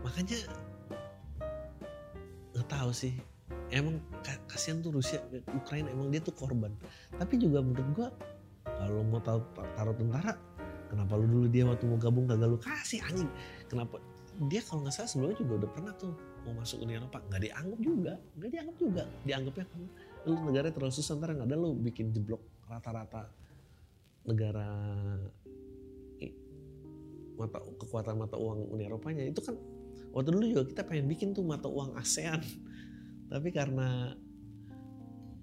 [0.01, 0.41] Makanya
[2.57, 3.13] nggak tahu sih.
[3.69, 4.01] Emang
[4.49, 5.21] kasihan tuh Rusia
[5.53, 6.73] Ukraina emang dia tuh korban.
[7.13, 8.09] Tapi juga menurut gua
[8.65, 9.45] kalau mau tahu
[9.77, 10.33] taruh tentara
[10.89, 13.29] kenapa lu dulu dia waktu mau gabung kagak lu kasih anjing?
[13.69, 14.01] Kenapa?
[14.49, 16.17] Dia kalau nggak salah sebelumnya juga udah pernah tuh
[16.49, 17.21] mau masuk Uni Eropa.
[17.29, 19.03] Nggak dianggap juga nggak dianggap juga.
[19.29, 19.67] Dianggapnya
[20.25, 23.29] lu negara terlalu susah ntar nggak ada lu bikin jeblok rata-rata
[24.25, 24.69] negara
[27.35, 29.27] mata kekuatan mata uang Uni Eropanya.
[29.27, 29.59] Itu kan
[30.15, 32.41] waktu dulu juga kita pengen bikin tuh mata uang ASEAN.
[33.33, 34.15] Tapi karena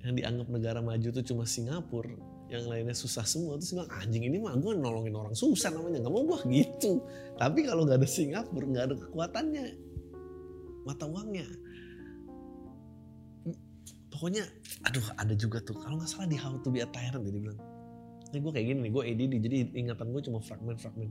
[0.02, 2.18] yang dianggap negara maju tuh cuma Singapura
[2.52, 6.14] yang lainnya susah semua terus bilang anjing ini mah gue nolongin orang susah namanya nggak
[6.14, 7.04] mau gue gitu.
[7.38, 9.66] Tapi kalau nggak ada Singapura nggak ada kekuatannya
[10.82, 11.48] mata uangnya
[14.22, 14.46] pokoknya
[14.86, 15.74] aduh ada juga tuh.
[15.82, 17.58] Kalau nggak salah di How to be a Tyrant jadi bilang.
[18.30, 21.10] Ini gue kayak gini nih gue ADD jadi ingatan gue cuma fragmen-fragmen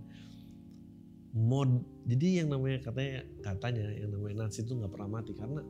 [1.35, 5.63] mod jadi yang namanya katanya katanya yang namanya Nazi itu nggak pernah mati karena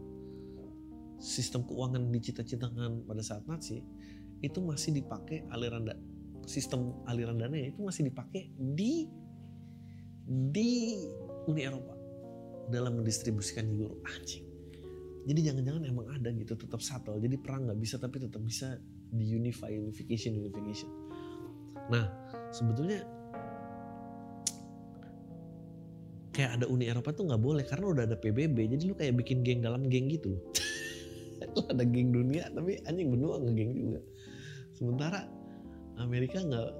[1.21, 3.85] sistem keuangan dicita-citakan pada saat Nazi
[4.41, 5.93] itu masih dipakai aliran da,
[6.49, 9.05] sistem aliran dana itu masih dipakai di
[10.25, 10.97] di
[11.45, 11.93] Uni Eropa
[12.71, 14.01] dalam mendistribusikan euro.
[14.07, 14.50] Anjing
[15.31, 17.23] jadi jangan-jangan emang ada gitu tetap subtle.
[17.23, 18.75] Jadi perang nggak bisa tapi tetap bisa
[19.15, 20.91] di unify unification unification.
[21.87, 22.11] Nah
[22.51, 23.07] sebetulnya
[26.35, 29.47] kayak ada Uni Eropa tuh nggak boleh karena udah ada PBB jadi lu kayak bikin
[29.47, 30.43] geng dalam geng gitu loh.
[31.57, 34.01] Lu ada geng dunia tapi anjing benua ngegeng juga.
[34.75, 35.31] Sementara
[36.03, 36.71] Amerika nggak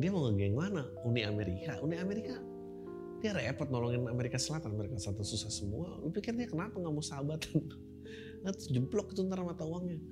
[0.00, 0.88] dia mau ngegeng mana?
[1.04, 1.76] Uni Amerika.
[1.84, 2.40] Uni Amerika
[3.22, 7.04] dia repot nolongin Amerika Selatan Amerika Selatan susah semua lu pikir dia kenapa nggak mau
[7.04, 7.62] sahabatan
[8.42, 10.02] nah jemplok itu ntar mata uangnya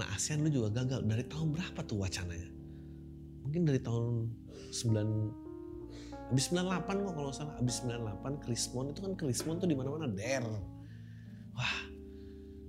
[0.00, 2.48] nah ASEAN lu juga gagal dari tahun berapa tuh wacananya
[3.44, 4.32] mungkin dari tahun
[4.72, 5.50] 9
[6.30, 10.46] Abis 98 kok kalau salah, abis 98 Krismon itu kan Krismon tuh di mana-mana der.
[11.58, 11.78] Wah,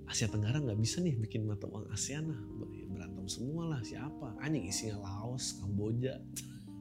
[0.09, 2.41] Asia Tenggara nggak bisa nih bikin mata uang ASEAN lah.
[2.89, 4.33] Berantem semua lah, siapa?
[4.41, 6.17] Anjing isinya Laos, Kamboja.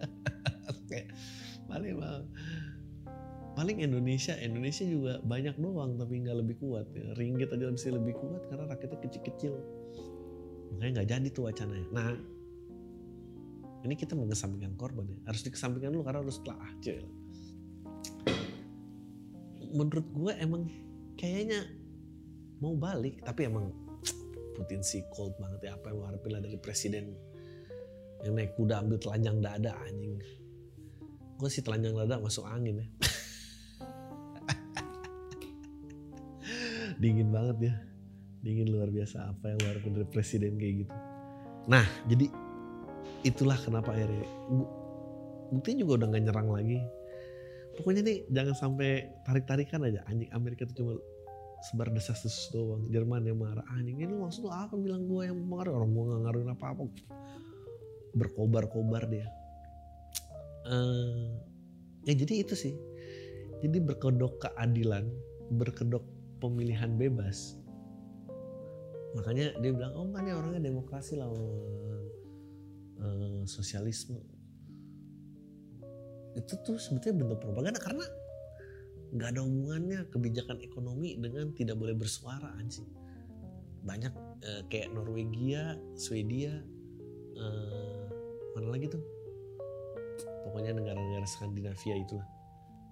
[1.71, 1.95] paling
[3.55, 6.91] paling Indonesia, Indonesia juga banyak doang tapi nggak lebih kuat.
[6.93, 7.15] Ya.
[7.15, 9.55] Ringgit aja bisa lebih kuat karena rakyatnya kecil-kecil.
[10.75, 11.89] Makanya nggak jadi tuh wacananya.
[11.91, 12.15] Nah,
[13.85, 17.01] ini kita mengesampingkan korban ya harus dikesampingkan dulu karena harus telah cuy
[19.71, 20.63] menurut gue emang
[21.15, 21.63] kayaknya
[22.59, 23.71] mau balik tapi emang
[24.59, 27.17] Putin sih cold banget ya apa yang harapin dari presiden
[28.21, 30.21] yang naik kuda ambil telanjang dada anjing
[31.41, 32.89] gue sih telanjang dada masuk angin ya?
[37.01, 37.75] Dingin banget ya.
[38.45, 40.95] Dingin luar biasa apa yang luar dari presiden kayak gitu.
[41.73, 42.29] Nah jadi
[43.25, 44.29] itulah kenapa akhirnya
[45.49, 46.79] buktinya juga udah gak nyerang lagi.
[47.81, 50.05] Pokoknya nih jangan sampai tarik-tarikan aja.
[50.13, 51.01] Anjing Amerika itu cuma
[51.65, 52.85] sebar desas-desus doang.
[52.93, 54.77] Jerman yang marah anjing ini maksud lu apa?
[54.77, 56.83] Bilang gue yang mengaruhi orang gue gak ngaruhin apa-apa.
[58.13, 59.40] Berkobar-kobar dia
[60.71, 61.35] uh,
[62.07, 62.79] ya jadi itu sih.
[63.61, 65.05] Jadi berkedok keadilan
[65.53, 66.01] berkedok
[66.41, 67.61] pemilihan bebas.
[69.19, 74.23] Makanya dia bilang oh kan ya orangnya demokrasi lah uh, sosialisme.
[76.39, 78.07] Itu tuh sebetulnya bentuk propaganda karena
[79.11, 82.87] nggak ada hubungannya kebijakan ekonomi dengan tidak boleh bersuara anjing.
[83.83, 84.15] Banyak
[84.47, 86.63] uh, kayak Norwegia, Swedia,
[87.35, 88.07] uh,
[88.55, 89.03] mana lagi tuh
[90.47, 92.27] pokoknya negara-negara Skandinavia itulah.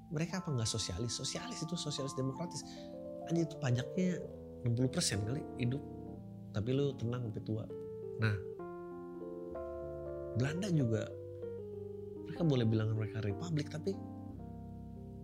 [0.09, 0.49] Mereka apa?
[0.53, 1.13] Nggak sosialis.
[1.17, 2.65] Sosialis itu sosialis demokratis.
[3.29, 4.21] Aja itu pajaknya
[4.65, 5.83] 60% kali hidup.
[6.53, 7.65] Tapi lu tenang sampai tua.
[8.19, 8.37] Nah
[10.39, 11.03] Belanda juga
[12.29, 13.93] mereka boleh bilang mereka republik tapi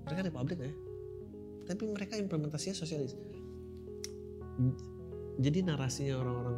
[0.04, 0.74] mereka republik ya.
[1.64, 3.16] Tapi mereka implementasinya sosialis.
[5.40, 6.56] Jadi narasinya orang-orang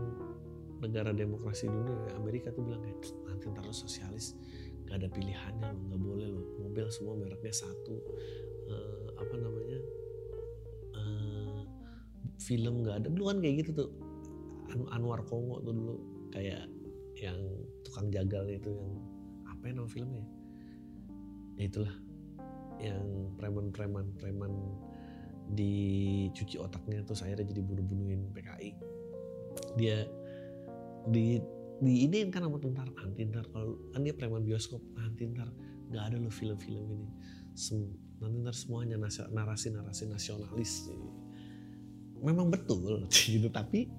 [0.83, 4.37] negara demokrasi dunia Amerika tuh bilang kayak nanti ntar sosialis
[4.87, 7.97] gak ada pilihannya lo nggak boleh lo mobil semua mereknya satu.
[8.67, 9.81] Uh, apa namanya?
[10.95, 11.61] Uh,
[12.43, 13.07] film nggak ada.
[13.11, 13.91] Dulu kan kayak gitu tuh.
[14.93, 15.97] Anwar Kongo tuh dulu.
[16.35, 16.69] Kayak
[17.17, 17.39] yang
[17.81, 18.93] tukang jagal itu yang
[19.49, 20.27] apa ya nama filmnya?
[21.57, 21.95] Ya itulah.
[22.77, 23.07] Yang
[23.41, 24.53] preman-preman preman
[25.47, 28.71] dicuci otaknya terus akhirnya jadi bunuh-bunuhin PKI
[29.79, 30.03] dia
[31.07, 31.39] di
[31.77, 34.81] di ini kan sama tentara nanti ntar kalau kan dia preman bioskop.
[34.97, 35.49] Nanti ntar
[35.93, 37.09] nggak ada lo film-film ini.
[37.53, 37.85] Sem,
[38.21, 40.89] nanti ntar semuanya narasi-narasi nasionalis.
[42.25, 43.49] Memang betul gitu.
[43.53, 43.93] Tapi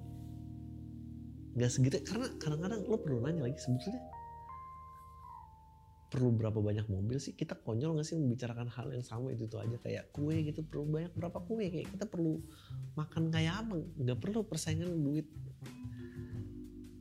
[1.54, 2.02] nggak segitu.
[2.02, 4.02] Karena kadang-kadang lo perlu nanya lagi sebetulnya
[6.08, 7.36] perlu berapa banyak mobil sih?
[7.36, 9.76] Kita konyol nggak sih membicarakan hal yang sama itu itu aja?
[9.78, 11.68] Kayak kue gitu perlu banyak berapa kue?
[11.68, 12.40] Kayak kita perlu
[12.96, 13.76] makan kayak apa?
[14.02, 15.28] Nggak perlu persaingan duit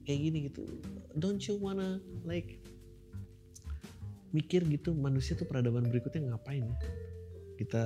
[0.08, 0.64] kayak gini gitu.
[1.20, 2.64] Don't you wanna like
[4.32, 6.78] mikir gitu manusia tuh peradaban berikutnya ngapain ya?
[7.60, 7.84] Kita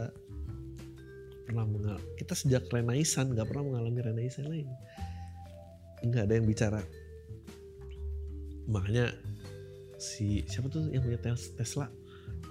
[1.50, 4.70] pernah mengal kita sejak renaisan nggak pernah mengalami renaisan lain.
[6.06, 6.82] Nggak ada yang bicara.
[8.70, 9.10] Makanya
[9.98, 11.18] si siapa tuh yang punya
[11.58, 11.90] Tesla?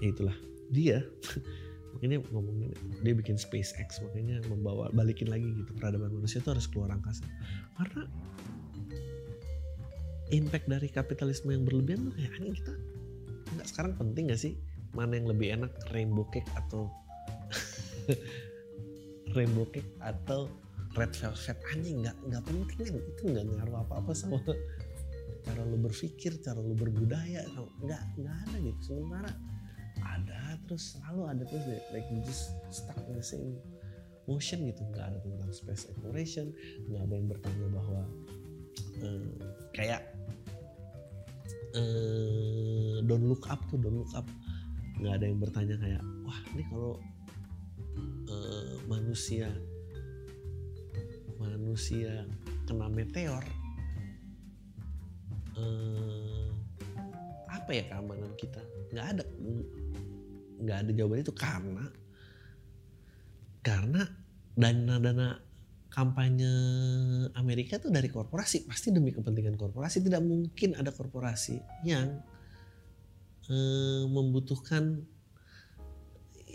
[0.02, 0.34] Ya itulah
[0.74, 1.06] dia.
[1.94, 2.70] Makanya ngomongin
[3.02, 5.74] dia bikin SpaceX makanya membawa balikin lagi gitu.
[5.74, 7.26] Peradaban manusia itu harus keluar angkasa.
[7.74, 8.06] Karena
[10.30, 12.74] impact dari kapitalisme yang berlebihan tuh kayak aneh kita
[13.54, 14.54] nggak sekarang penting gak sih?
[14.90, 16.90] Mana yang lebih enak rainbow cake atau
[19.36, 20.50] rainbow cake atau
[20.98, 21.58] red velvet?
[21.70, 22.94] Anjing nggak nggak penting kan?
[22.98, 24.38] Itu nggak ngaruh apa apa sama
[25.40, 27.46] cara lu berpikir cara lu berbudaya.
[27.82, 28.78] Nggak nggak ada gitu.
[28.82, 29.30] Sementara
[30.00, 33.54] ada terus selalu ada terus deh like you just stuck in the same
[34.26, 34.82] motion gitu.
[34.90, 36.50] Nggak ada tentang space exploration
[36.90, 38.00] nggak ada yang bertanya bahwa
[39.06, 39.30] uh,
[39.70, 40.02] kayak
[41.76, 44.26] uh, don't look up tuh don't look up.
[45.00, 46.92] Nggak ada yang bertanya kayak wah ini kalau
[48.28, 49.48] uh, manusia
[51.40, 52.28] manusia
[52.68, 53.40] kena meteor
[55.56, 56.48] eh,
[57.48, 58.60] apa ya keamanan kita?
[58.92, 59.24] Nggak ada.
[60.60, 61.84] Nggak ada jawaban itu karena
[63.60, 64.02] karena
[64.56, 65.49] dana-dana
[65.90, 66.52] kampanye
[67.34, 72.22] Amerika itu dari korporasi pasti demi kepentingan korporasi tidak mungkin ada korporasi yang
[73.50, 75.02] eh, membutuhkan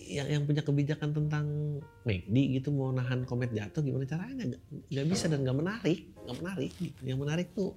[0.06, 1.46] yang yang punya kebijakan tentang
[2.06, 4.56] McD gitu mau nahan komet jatuh gimana caranya
[4.88, 7.74] nggak bisa dan nggak menarik nggak menarik gitu yang menarik tuh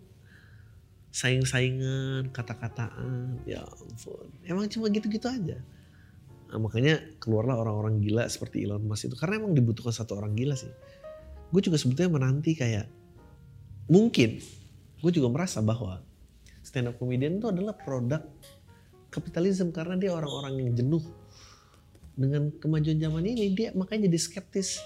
[1.09, 4.29] saing-saingan, kata-kataan, ya ampun.
[4.45, 5.59] Emang cuma gitu-gitu aja.
[6.49, 10.57] Nah, makanya keluarlah orang-orang gila seperti Elon Musk itu karena emang dibutuhkan satu orang gila
[10.57, 10.73] sih.
[11.49, 12.87] Gue juga sebetulnya menanti kayak
[13.89, 14.37] mungkin
[14.99, 16.05] gue juga merasa bahwa
[16.61, 18.21] stand up comedian itu adalah produk
[19.09, 21.05] kapitalisme karena dia orang-orang yang jenuh.
[22.19, 24.83] Dengan kemajuan zaman ini dia makanya jadi skeptis.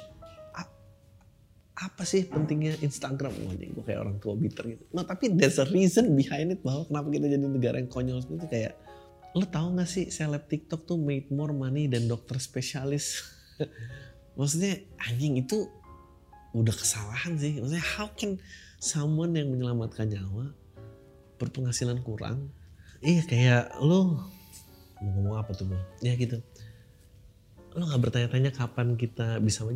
[1.83, 3.33] Apa sih pentingnya Instagram?
[3.43, 4.85] Oh, gue kayak orang tua bitter gitu.
[4.95, 8.47] Nah tapi there's a reason behind it bahwa kenapa kita jadi negara yang konyol seperti
[8.47, 8.73] kayak
[9.35, 13.27] lo tau gak sih seleb TikTok tuh made more money dan dokter spesialis?
[14.39, 14.79] Maksudnya
[15.11, 15.67] anjing itu
[16.53, 17.61] udah kesalahan sih.
[17.61, 18.41] Maksudnya how can
[18.81, 20.53] someone yang menyelamatkan nyawa
[21.41, 22.53] berpenghasilan kurang?
[23.03, 24.31] Iya kayak lo
[25.03, 26.39] mau ngomong apa tuh bang ya gitu.
[27.75, 29.67] Lo nggak bertanya-tanya kapan kita bisa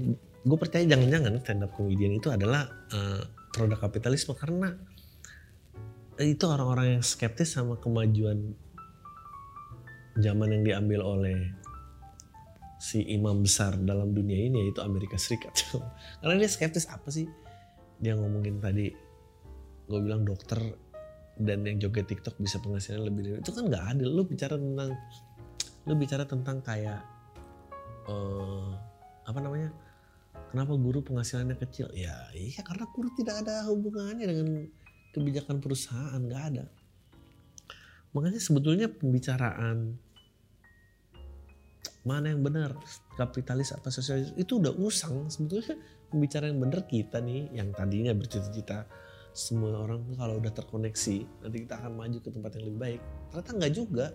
[0.47, 4.79] gue percaya jangan-jangan stand up comedian itu adalah uh, produk kapitalisme karena
[6.23, 8.55] itu orang-orang yang skeptis sama kemajuan
[10.17, 11.51] zaman yang diambil oleh
[12.77, 15.57] si imam besar dalam dunia ini yaitu Amerika Serikat.
[16.21, 17.25] Karena dia skeptis apa sih?
[17.97, 18.93] Dia ngomongin tadi,
[19.89, 20.61] gue bilang dokter
[21.37, 24.09] dan yang joget TikTok bisa penghasilan lebih dari itu kan nggak adil.
[24.13, 24.91] Lu bicara tentang,
[25.89, 27.01] lu bicara tentang kayak
[28.09, 28.73] uh,
[29.25, 29.73] apa namanya?
[30.53, 31.93] Kenapa guru penghasilannya kecil?
[31.97, 34.49] Ya iya karena guru tidak ada hubungannya dengan
[35.17, 36.65] kebijakan perusahaan, nggak ada.
[38.13, 40.01] Makanya sebetulnya pembicaraan
[42.07, 42.75] mana yang benar?
[43.19, 44.33] Kapitalis apa sosialis?
[44.39, 45.29] Itu udah usang.
[45.29, 45.77] Sebetulnya
[46.11, 48.87] pembicaraan yang benar kita nih yang tadinya bercita-cita
[49.37, 53.01] semua orang kalau udah terkoneksi nanti kita akan maju ke tempat yang lebih baik.
[53.29, 54.07] Ternyata nggak juga.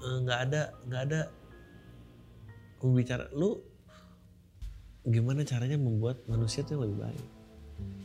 [0.00, 1.20] Eh, nggak ada nggak ada
[2.78, 3.24] pembicara.
[3.34, 3.58] Lu
[5.02, 7.26] gimana caranya membuat manusia itu yang lebih baik?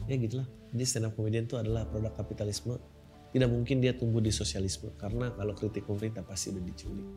[0.10, 0.48] Ya gitulah.
[0.74, 2.82] Jadi stand up comedian itu adalah produk kapitalisme.
[3.30, 4.96] Tidak mungkin dia tumbuh di sosialisme.
[4.98, 7.10] Karena kalau kritik pemerintah pasti udah diculik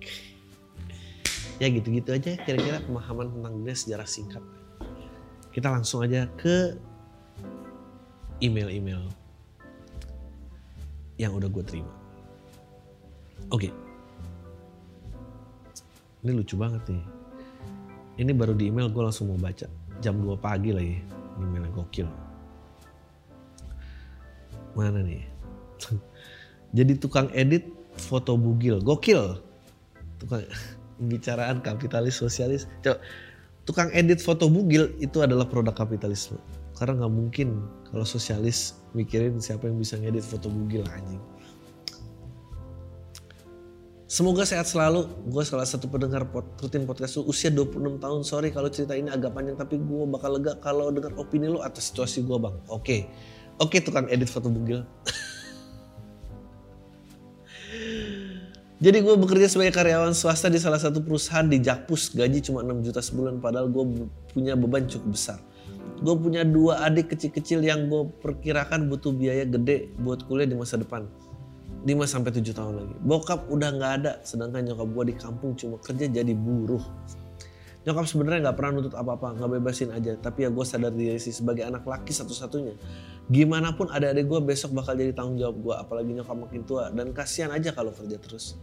[1.59, 4.43] ya gitu-gitu aja kira-kira pemahaman tentang dunia sejarah singkat.
[5.51, 6.79] Kita langsung aja ke
[8.39, 9.11] email-email
[11.19, 11.91] yang udah gue terima.
[13.51, 13.75] Oke.
[16.23, 17.05] Ini lucu banget nih.
[18.19, 19.67] Ini baru di email gue langsung mau baca.
[19.99, 21.03] Jam 2 pagi lagi
[21.39, 22.07] emailnya gokil.
[24.79, 25.27] Mana nih?
[26.77, 27.67] Jadi tukang edit
[27.99, 29.43] foto bugil gokil.
[30.23, 30.47] Tukang
[30.99, 32.67] pembicaraan kapitalis sosialis.
[32.83, 32.99] Coba,
[33.65, 36.37] tukang edit foto bugil itu adalah produk kapitalisme.
[36.75, 37.49] Karena nggak mungkin
[37.91, 41.23] kalau sosialis mikirin siapa yang bisa ngedit foto bugil anjing.
[44.09, 45.05] Semoga sehat selalu.
[45.29, 47.29] Gue salah satu pendengar pot, rutin podcast lu.
[47.29, 48.21] Usia 26 tahun.
[48.25, 49.53] Sorry kalau cerita ini agak panjang.
[49.53, 52.57] Tapi gue bakal lega kalau dengar opini lu atas situasi gue bang.
[52.73, 52.81] Oke.
[52.81, 53.01] Okay.
[53.61, 54.81] Oke okay, tukang edit foto bugil.
[58.79, 62.15] Jadi gue bekerja sebagai karyawan swasta di salah satu perusahaan di Jakpus.
[62.15, 65.43] Gaji cuma 6 juta sebulan padahal gue punya beban cukup besar.
[65.99, 70.79] Gue punya dua adik kecil-kecil yang gue perkirakan butuh biaya gede buat kuliah di masa
[70.79, 71.11] depan.
[71.83, 72.95] 5 sampai 7 tahun lagi.
[73.03, 76.83] Bokap udah nggak ada, sedangkan nyokap gue di kampung cuma kerja jadi buruh.
[77.89, 80.13] Nyokap sebenarnya nggak pernah nutut apa-apa, nggak bebasin aja.
[80.21, 82.77] Tapi ya gue sadar diri sih sebagai anak laki satu-satunya.
[83.33, 86.93] Gimana pun adik-adik gue besok bakal jadi tanggung jawab gue, apalagi nyokap makin tua.
[86.93, 88.61] Dan kasihan aja kalau kerja terus.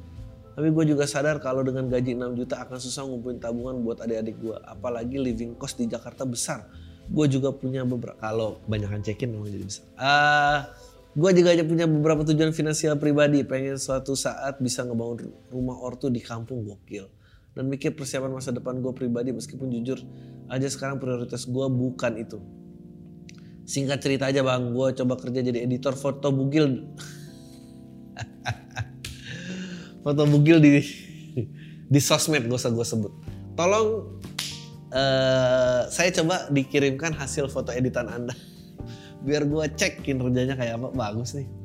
[0.54, 4.38] Tapi gue juga sadar kalau dengan gaji 6 juta akan susah ngumpulin tabungan buat adik-adik
[4.38, 4.58] gue.
[4.62, 6.70] Apalagi living cost di Jakarta besar.
[7.10, 9.86] Gue juga punya beberapa, kalau banyakkan cekin memang jadi besar.
[9.98, 10.70] Uh,
[11.18, 13.42] gue juga punya beberapa tujuan finansial pribadi.
[13.42, 17.10] Pengen suatu saat bisa ngebangun rumah ortu di kampung gokil
[17.56, 19.96] dan mikir persiapan masa depan gue pribadi meskipun jujur
[20.52, 22.44] aja sekarang prioritas gue bukan itu.
[23.66, 24.76] Singkat cerita aja bang.
[24.76, 26.76] Gue coba kerja jadi editor foto bugil.
[30.06, 30.86] Foto bugil di
[31.90, 33.10] di sosmed usah gue sebut.
[33.58, 34.22] Tolong
[34.94, 38.38] uh, saya coba dikirimkan hasil foto editan anda.
[39.26, 40.94] Biar gue cek kinerjanya kayak apa.
[40.94, 41.65] Bagus nih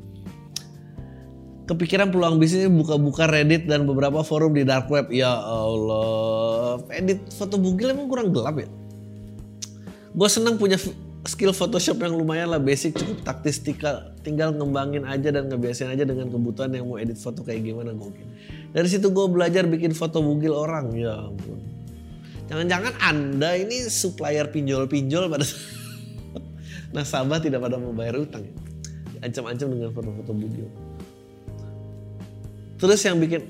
[1.71, 5.07] kepikiran peluang bisnis buka-buka Reddit dan beberapa forum di dark web.
[5.15, 8.67] Ya Allah, edit foto bugil emang kurang gelap ya?
[10.11, 10.75] Gue seneng punya
[11.31, 16.03] skill Photoshop yang lumayan lah basic cukup taktis tinggal, tinggal ngembangin aja dan ngebiasain aja
[16.03, 18.27] dengan kebutuhan yang mau edit foto kayak gimana mungkin.
[18.75, 21.63] Dari situ gue belajar bikin foto bugil orang ya ampun.
[22.51, 25.47] Jangan-jangan anda ini supplier pinjol-pinjol pada
[26.99, 28.55] nasabah tidak pada mau bayar utang ya.
[29.23, 30.90] Ancam-ancam dengan foto-foto bugil.
[32.81, 33.45] Terus yang bikin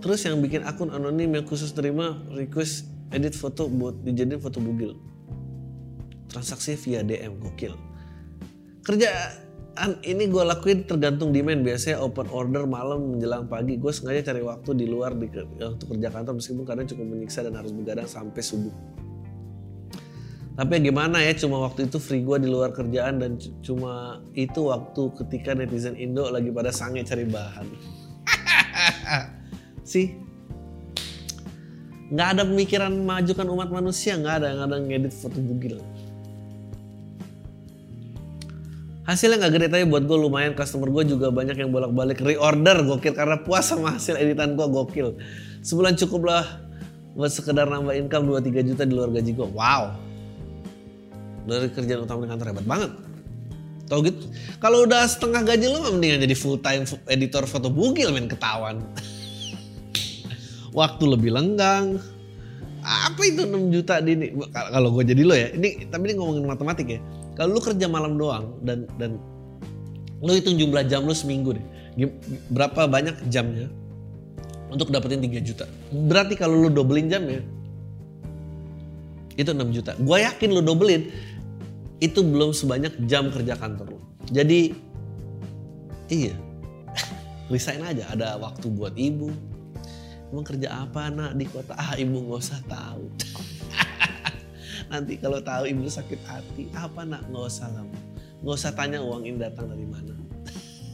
[0.00, 4.94] terus yang bikin akun anonim yang khusus terima request edit foto buat dijadiin foto bugil.
[6.30, 7.74] Transaksi via DM gokil.
[8.86, 9.50] Kerjaan
[10.06, 14.70] ini gue lakuin tergantung demand biasanya open order malam menjelang pagi gue sengaja cari waktu
[14.78, 15.26] di luar di,
[15.58, 18.74] untuk kerja kantor meskipun kadang cukup menyiksa dan harus begadang sampai subuh
[20.58, 25.02] tapi gimana ya cuma waktu itu free gue di luar kerjaan dan cuma itu waktu
[25.24, 27.66] ketika netizen Indo lagi pada sange cari bahan
[29.92, 30.16] sih.
[32.10, 35.78] Nggak ada pemikiran majukan umat manusia nggak ada yang ada ngedit foto bugil
[39.10, 40.54] hasilnya nggak gede tapi buat gue lumayan.
[40.54, 43.10] Customer gue juga banyak yang bolak-balik reorder gokil.
[43.10, 45.18] Karena puas sama hasil editan gue gokil.
[45.66, 46.44] Sebulan cukup lah
[47.18, 49.90] buat sekedar nambah income 2-3 juta di luar gaji gue wow.
[51.50, 52.90] Dari kerjaan utama di kantor hebat banget
[53.90, 54.30] Tau gitu.
[54.62, 58.78] Kalau udah setengah gaji lo mendingan jadi full time editor foto bugil main ketahuan.
[60.70, 61.98] Waktu lebih lenggang.
[62.80, 64.26] Apa itu 6 juta di ini?
[64.54, 67.00] Kalau gue jadi lo ya, ini tapi ini ngomongin matematik ya.
[67.34, 69.20] Kalau lu kerja malam doang dan dan
[70.22, 71.66] lu hitung jumlah jam lu seminggu deh.
[72.48, 73.68] Berapa banyak jamnya
[74.70, 75.66] untuk dapetin 3 juta.
[75.90, 77.42] Berarti kalau lu dobelin jamnya
[79.34, 79.92] itu 6 juta.
[79.98, 81.10] Gue yakin lu dobelin
[82.00, 84.00] itu belum sebanyak jam kerja kantor lu.
[84.32, 84.72] Jadi
[86.08, 86.34] iya,
[87.52, 88.08] resign aja.
[88.10, 89.28] Ada waktu buat ibu,
[90.32, 91.76] emang kerja apa nak di kota?
[91.76, 93.04] Ah ibu nggak usah tahu.
[94.90, 97.28] Nanti kalau tahu ibu sakit hati apa nak?
[97.28, 100.16] Nggak usah lama nggak usah tanya uang ini datang dari mana.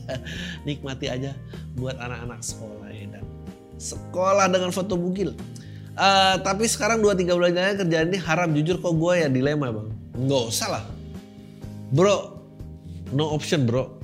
[0.66, 1.30] Nikmati aja
[1.78, 3.24] buat anak-anak sekolah ya dan.
[3.78, 5.30] Sekolah dengan foto bugil.
[5.96, 8.50] Uh, tapi sekarang 2-3 bulan kerjaan ini haram.
[8.50, 9.88] Jujur kok gue ya dilema bang.
[10.16, 10.84] Nggak usah lah
[11.94, 12.42] bro
[13.14, 13.98] no option bro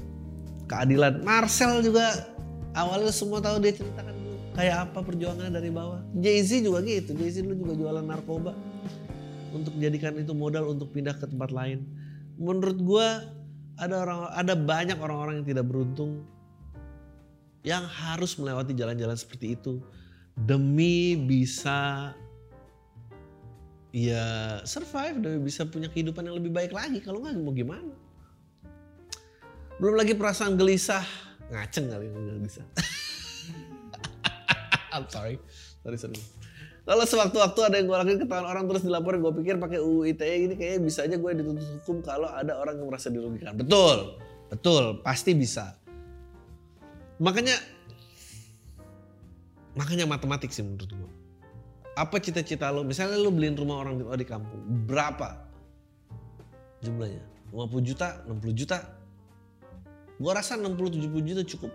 [0.70, 2.32] keadilan Marcel juga
[2.72, 4.12] awalnya semua tahu dia ceritakan
[4.52, 6.00] kayak apa perjuangannya dari bawah.
[6.16, 8.52] Jay-Z juga gitu, Jay-Z dulu juga jualan narkoba
[9.52, 11.84] untuk jadikan itu modal untuk pindah ke tempat lain.
[12.36, 13.08] Menurut gue
[13.80, 16.24] ada orang ada banyak orang-orang yang tidak beruntung
[17.62, 19.80] yang harus melewati jalan-jalan seperti itu
[20.34, 22.10] demi bisa
[23.92, 24.24] ya
[24.64, 27.92] survive demi bisa punya kehidupan yang lebih baik lagi kalau nggak mau gimana
[29.76, 31.04] belum lagi perasaan gelisah
[31.52, 32.08] ngaceng kali
[32.40, 32.64] bisa
[34.92, 35.40] I'm sorry.
[35.82, 36.20] Sorry, sorry.
[36.82, 40.50] Kalau sewaktu-waktu ada yang gue lakuin ketahuan orang terus dilaporin, gue pikir pakai UU ITE
[40.50, 43.54] ini kayaknya bisa aja gue dituntut hukum kalau ada orang yang merasa dirugikan.
[43.54, 44.18] Betul,
[44.50, 45.78] betul, pasti bisa.
[47.22, 47.54] Makanya,
[49.78, 51.10] makanya matematik sih menurut gue.
[51.92, 52.80] Apa cita-cita lo?
[52.88, 55.36] Misalnya lo beliin rumah orang di kampung, berapa
[56.80, 57.20] jumlahnya?
[57.52, 58.78] 50 juta, 60 juta?
[60.16, 61.72] Gue rasa 60-70 juta cukup.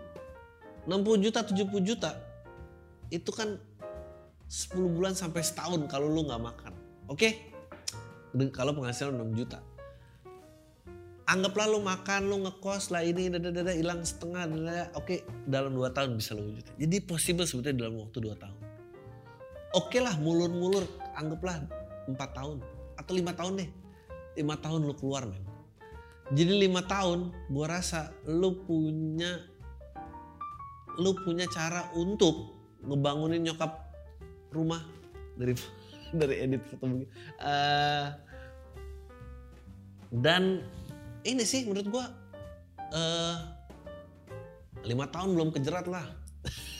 [0.90, 2.10] 60 juta, 70 juta
[3.14, 3.62] itu kan
[4.48, 6.72] 10 bulan sampai setahun kalau lu nggak makan.
[7.06, 7.54] Oke?
[8.34, 8.50] Okay?
[8.50, 9.62] Kalau penghasilan 6 juta.
[11.28, 14.48] Anggaplah lu makan, lu ngekos lah ini, dada hilang setengah,
[14.96, 16.72] oke okay, dalam 2 tahun bisa lu wujudin.
[16.80, 18.57] Jadi possible sebetulnya dalam waktu 2 tahun.
[19.76, 21.60] Oke okay lah mulur-mulur, anggaplah
[22.08, 22.64] 4 tahun
[22.96, 23.70] atau 5 tahun deh.
[24.40, 25.44] 5 tahun lu keluar men.
[26.32, 27.18] Jadi 5 tahun
[27.52, 29.44] gua rasa lu punya
[30.96, 33.92] lu punya cara untuk ngebangunin nyokap
[34.56, 34.80] rumah
[35.36, 35.52] dari
[36.18, 36.88] dari edit foto.
[37.36, 38.08] Uh,
[40.08, 40.64] dan
[41.28, 42.04] ini sih menurut gua
[42.96, 43.36] uh,
[44.80, 46.08] lima tahun belum kejerat lah.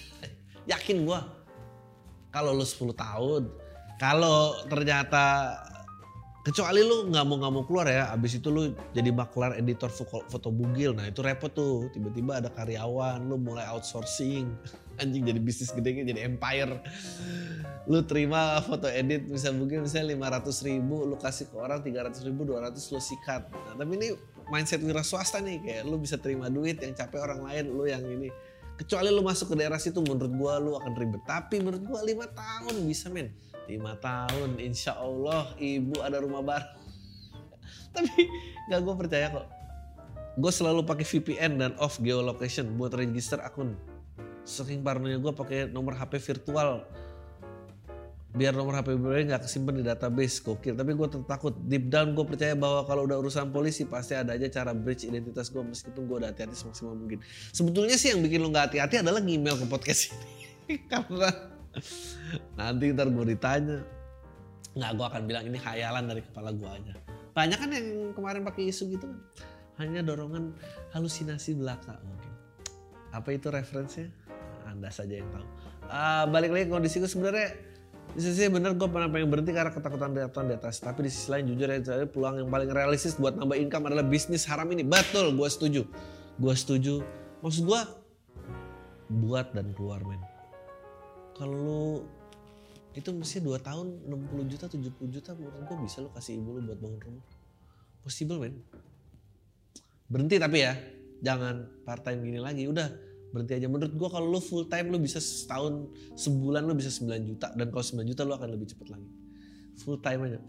[0.73, 1.38] Yakin gua
[2.29, 3.43] kalau lu 10 tahun,
[3.99, 5.57] kalau ternyata
[6.49, 10.49] kecuali lu nggak mau nggak mau keluar ya abis itu lu jadi maklar editor foto
[10.49, 10.97] bugil.
[10.97, 11.93] Nah itu repot tuh.
[11.93, 14.49] Tiba-tiba ada karyawan lu mulai outsourcing.
[15.03, 16.81] Anjing jadi bisnis gede jadi empire.
[17.87, 22.49] Lu terima foto edit bisa bugil misalnya 500 ribu lu kasih ke orang 300 ribu
[22.49, 23.53] 200 lu sikat.
[23.53, 24.09] Nah tapi ini
[24.49, 28.01] mindset wira swasta nih kayak lu bisa terima duit yang capek orang lain lu yang
[28.09, 28.33] ini
[28.79, 31.23] kecuali lu masuk ke daerah situ menurut gua lu akan ribet.
[31.27, 33.35] Tapi menurut gua lima tahun bisa men.
[33.67, 36.89] Lima tahun insya Allah ibu ada rumah baru
[37.95, 38.29] tapi
[38.71, 39.47] gak gue percaya kok.
[40.39, 43.75] Gue selalu pakai VPN dan off geolocation buat register akun.
[44.47, 46.87] Saking parnonya gue pakai nomor HP virtual
[48.39, 52.23] biar nomor HP gue nggak kesimpan di database gokil tapi gue takut deep down gue
[52.23, 56.17] percaya bahwa kalau udah urusan polisi pasti ada aja cara bridge identitas gue meskipun gue
[56.23, 57.19] udah hati-hati semaksimal mungkin
[57.51, 61.59] sebetulnya sih yang bikin lo nggak hati-hati adalah email ke podcast ini karena
[62.59, 63.79] Nanti ntar gue ditanya.
[64.77, 66.95] Nggak, gue akan bilang ini khayalan dari kepala gue aja.
[67.35, 69.21] Banyak kan yang kemarin pakai isu gitu kan.
[69.79, 70.55] Hanya dorongan
[70.91, 72.33] halusinasi belaka mungkin.
[73.15, 74.11] Apa itu referensinya?
[74.67, 75.47] Anda saja yang tahu.
[75.89, 77.57] Uh, balik lagi kondisi gue sebenarnya
[78.17, 80.81] di sisi bener gue pernah pengen berhenti karena ketakutan jatuh di atas.
[80.81, 84.49] Tapi di sisi lain jujur ya peluang yang paling realistis buat nambah income adalah bisnis
[84.49, 84.83] haram ini.
[84.87, 85.83] Betul, gue setuju.
[86.41, 87.05] Gue setuju.
[87.45, 87.81] Maksud gue
[89.09, 90.21] buat dan keluar men
[91.33, 92.05] kalau
[92.93, 96.61] itu mesti 2 tahun 60 juta 70 juta menurut gue bisa lo kasih ibu lu
[96.69, 97.27] buat bangun rumah
[98.05, 98.61] possible men
[100.13, 100.77] berhenti tapi ya
[101.25, 104.99] jangan part time gini lagi udah berhenti aja menurut gue kalau lu full time lu
[105.01, 108.89] bisa setahun sebulan lu bisa 9 juta dan kalau 9 juta lu akan lebih cepet
[108.89, 109.09] lagi
[109.81, 110.41] full time aja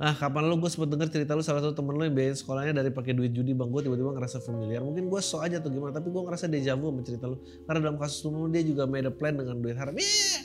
[0.00, 2.72] Nah kapan lu gue sempet denger cerita lu salah satu temen lu yang biayain sekolahnya
[2.72, 4.80] dari pakai duit judi bang gue tiba-tiba ngerasa familiar.
[4.80, 7.36] Mungkin gue so aja tuh gimana tapi gue ngerasa deja vu sama cerita lu.
[7.68, 9.92] Karena dalam kasus lu dia juga made a plan dengan duit haram.
[9.92, 10.40] Yeah!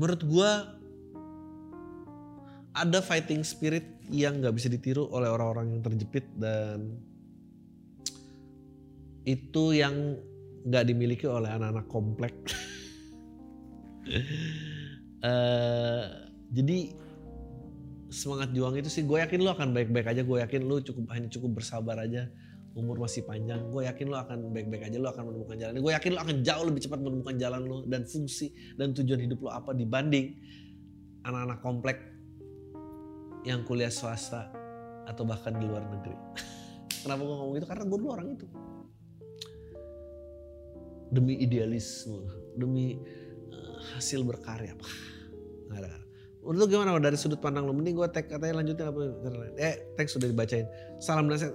[0.00, 0.50] Menurut gue
[2.72, 6.96] ada fighting spirit yang gak bisa ditiru oleh orang-orang yang terjepit dan
[9.30, 10.18] itu yang
[10.66, 12.34] gak dimiliki oleh anak-anak komplek.
[15.22, 16.04] uh,
[16.56, 16.78] jadi
[18.10, 21.30] semangat juang itu sih gue yakin lo akan baik-baik aja gue yakin lo cukup hanya
[21.30, 22.28] cukup bersabar aja.
[22.70, 25.74] Umur masih panjang gue yakin lo akan baik-baik aja lo akan menemukan jalan.
[25.78, 29.38] Gue yakin lo akan jauh lebih cepat menemukan jalan lo dan fungsi dan tujuan hidup
[29.46, 30.38] lo apa dibanding
[31.24, 31.98] anak-anak komplek
[33.46, 34.52] yang kuliah swasta
[35.08, 36.14] atau bahkan di luar negeri.
[37.02, 38.46] Kenapa gue ngomong itu karena gue dulu orang itu
[41.10, 42.98] demi idealisme demi
[43.50, 44.74] uh, hasil berkarya
[45.70, 46.00] nggak ada
[46.40, 47.76] Menurut lu gimana dari sudut pandang lu?
[47.76, 49.00] Mending gue tag katanya lanjutin apa?
[49.60, 50.64] Eh, tag sudah dibacain.
[50.96, 51.52] Salam nasihat.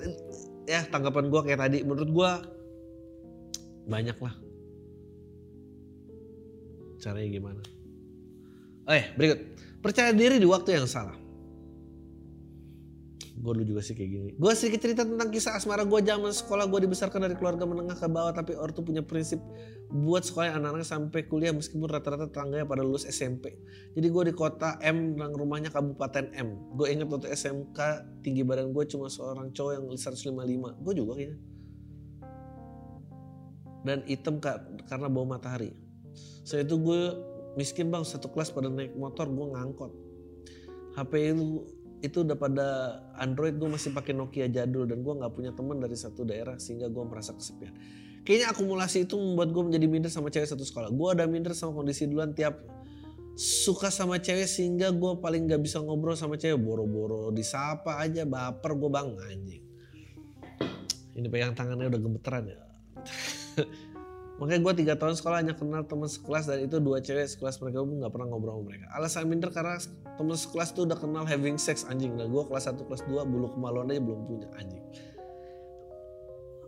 [0.70, 1.82] Ya tanggapan gue kayak tadi.
[1.82, 2.32] Menurut gue
[3.90, 4.36] banyak lah.
[7.02, 7.62] Caranya gimana?
[8.86, 9.40] Eh berikut.
[9.82, 11.25] Percaya diri di waktu yang salah
[13.36, 14.30] gue dulu juga sih kayak gini.
[14.40, 16.72] Gue sedikit cerita tentang kisah asmara gue zaman sekolah.
[16.72, 19.44] Gue dibesarkan dari keluarga menengah ke bawah, tapi ortu punya prinsip
[19.92, 23.60] buat sekolah anak-anak sampai kuliah meskipun rata-rata tetangganya pada lulus SMP.
[23.92, 26.80] Jadi gue di kota M dan rumahnya kabupaten M.
[26.80, 27.80] Gue inget waktu SMK
[28.24, 30.82] tinggi badan gue cuma seorang cowok yang 155.
[30.82, 31.38] Gue juga kayaknya.
[33.86, 34.42] Dan hitam
[34.88, 35.76] karena bau matahari.
[36.48, 37.02] Saya itu gue
[37.60, 39.92] miskin bang satu kelas pada naik motor gue ngangkot.
[40.96, 41.68] HP itu
[42.04, 42.68] itu udah pada
[43.16, 46.92] Android gue masih pakai Nokia jadul dan gue nggak punya teman dari satu daerah sehingga
[46.92, 47.72] gue merasa kesepian.
[48.26, 50.90] Kayaknya akumulasi itu membuat gue menjadi minder sama cewek satu sekolah.
[50.90, 52.58] Gue ada minder sama kondisi duluan tiap
[53.36, 58.72] suka sama cewek sehingga gue paling nggak bisa ngobrol sama cewek boro-boro disapa aja baper
[58.76, 59.64] gue bang anjing.
[61.16, 62.60] Ini pegang tangannya udah gemeteran ya.
[64.36, 67.88] Makanya gue tiga tahun sekolah hanya kenal teman sekelas dan itu dua cewek sekelas mereka
[67.88, 68.86] pun gak pernah ngobrol sama mereka.
[68.92, 69.80] Alasan minder karena
[70.20, 72.20] teman sekelas tuh udah kenal having sex anjing.
[72.20, 74.84] Nah gue kelas 1 kelas 2 bulu kemaluan aja belum punya anjing.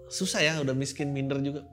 [0.08, 1.68] Susah ya udah miskin minder juga.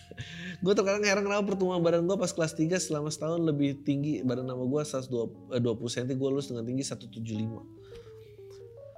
[0.64, 4.48] gue terkadang heran kenapa pertumbuhan badan gue pas kelas 3 selama setahun lebih tinggi badan
[4.48, 7.84] nama gue 120 cm gue lulus dengan tinggi 175.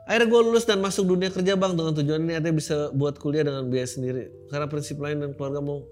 [0.06, 3.66] Akhirnya gue lulus dan masuk dunia kerja bang dengan tujuan artinya bisa buat kuliah dengan
[3.66, 4.30] biaya sendiri.
[4.46, 5.82] Karena prinsip lain dan keluarga mau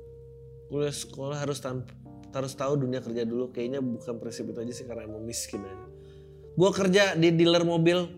[0.75, 1.95] kuliah sekolah harus tanpa
[2.35, 3.55] harus tahu dunia kerja dulu.
[3.55, 5.87] Kayaknya bukan prinsip itu aja sih karena emang miskin aja.
[6.59, 8.11] Gue kerja di dealer mobil.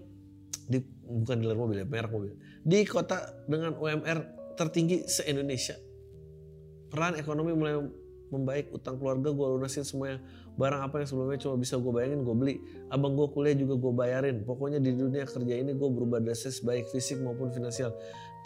[0.65, 2.33] Di bukan dealer mobil ya merek mobil.
[2.65, 4.19] Di kota dengan UMR
[4.57, 5.77] tertinggi se Indonesia
[6.89, 7.77] peran ekonomi mulai
[8.33, 10.19] membaik utang keluarga gue lunasin semuanya.
[10.57, 12.55] Barang apa yang sebelumnya cuma bisa gue bayangin gue beli.
[12.89, 14.37] Abang gue kuliah juga gue bayarin.
[14.43, 17.93] Pokoknya di dunia kerja ini gue berubah dasar baik fisik maupun finansial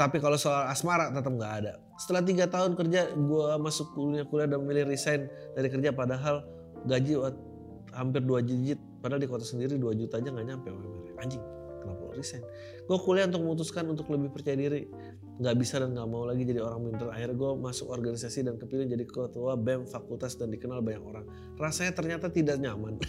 [0.00, 1.76] tapi kalau soal asmara tetap nggak ada.
[2.00, 6.40] Setelah tiga tahun kerja gue masuk kuliah kuliah dan memilih resign dari kerja padahal
[6.88, 7.20] gaji
[7.92, 8.80] hampir dua digit.
[9.04, 10.68] Padahal di kota sendiri 2 juta aja nggak nyampe
[11.20, 11.40] anjing
[11.80, 12.44] kenapa lo resign?
[12.84, 14.88] Gue kuliah untuk memutuskan untuk lebih percaya diri.
[15.40, 18.92] Nggak bisa dan nggak mau lagi jadi orang minder akhirnya gue masuk organisasi dan kepilih
[18.92, 21.24] jadi ketua bem fakultas dan dikenal banyak orang.
[21.56, 23.00] Rasanya ternyata tidak nyaman.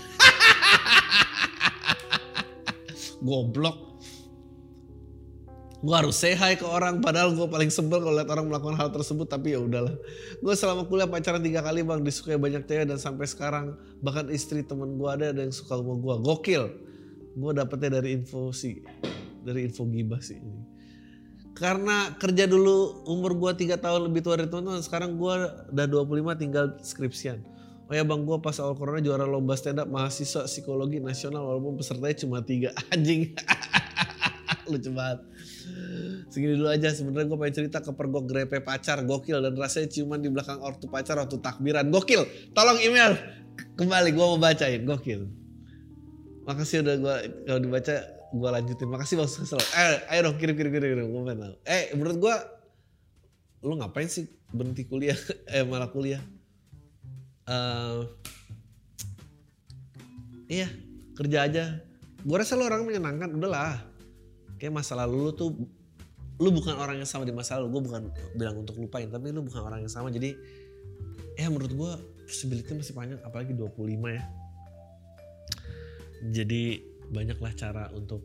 [3.27, 3.90] Goblok
[5.81, 9.25] gue harus hi ke orang padahal gue paling sebel kalau lihat orang melakukan hal tersebut
[9.25, 9.97] tapi ya udahlah.
[10.37, 13.73] Gue selama kuliah pacaran tiga kali bang disukai banyak cewek dan sampai sekarang
[14.05, 16.63] bahkan istri temen gue ada yang suka sama gue gokil.
[17.33, 18.85] Gue dapetnya dari info sih
[19.41, 20.61] dari info gibah sih ini.
[21.57, 25.33] Karena kerja dulu umur gue tiga tahun lebih tua dari teman-teman sekarang gue
[25.73, 27.41] udah 25 tinggal skripsian.
[27.89, 31.81] Oh ya bang gue pas awal corona juara lomba stand up mahasiswa psikologi nasional walaupun
[31.81, 32.69] pesertanya cuma tiga.
[32.93, 33.33] Anjing.
[34.69, 35.30] Lucu banget
[36.31, 40.23] segini dulu aja sebenarnya gue pengen cerita ke pergok grepe pacar gokil dan rasanya ciuman
[40.23, 41.91] di belakang ortu pacar waktu takbiran.
[41.91, 42.23] Gokil
[42.55, 43.19] tolong email.
[43.75, 45.27] Kembali gue mau bacain gokil.
[46.47, 47.95] Makasih udah gue kalau dibaca
[48.31, 48.87] gue lanjutin.
[48.87, 51.53] Makasih bang Sesel eh ayo dong kirim kirim kirim, kirim.
[51.67, 52.35] eh menurut gue
[53.67, 55.19] lu ngapain sih berhenti kuliah?
[55.53, 56.23] Eh malah kuliah?
[57.43, 58.07] Uh,
[60.47, 60.71] iya
[61.19, 61.63] kerja aja.
[62.23, 63.90] Gue rasa lu orang menyenangkan udahlah
[64.61, 65.49] kayak masa lalu lu tuh
[66.37, 68.01] lu bukan orang yang sama di masa lalu gue bukan
[68.37, 70.37] bilang untuk lupain tapi lu bukan orang yang sama jadi
[71.33, 71.91] ya menurut gue
[72.29, 73.73] possibility masih panjang apalagi 25
[74.13, 74.21] ya
[76.29, 76.63] jadi
[77.09, 78.21] banyaklah cara untuk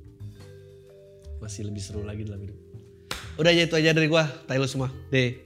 [1.40, 2.58] masih lebih seru lagi dalam hidup.
[3.36, 4.28] Udah aja itu aja dari gua.
[4.48, 4.92] Tai lu semua.
[5.08, 5.36] Deh.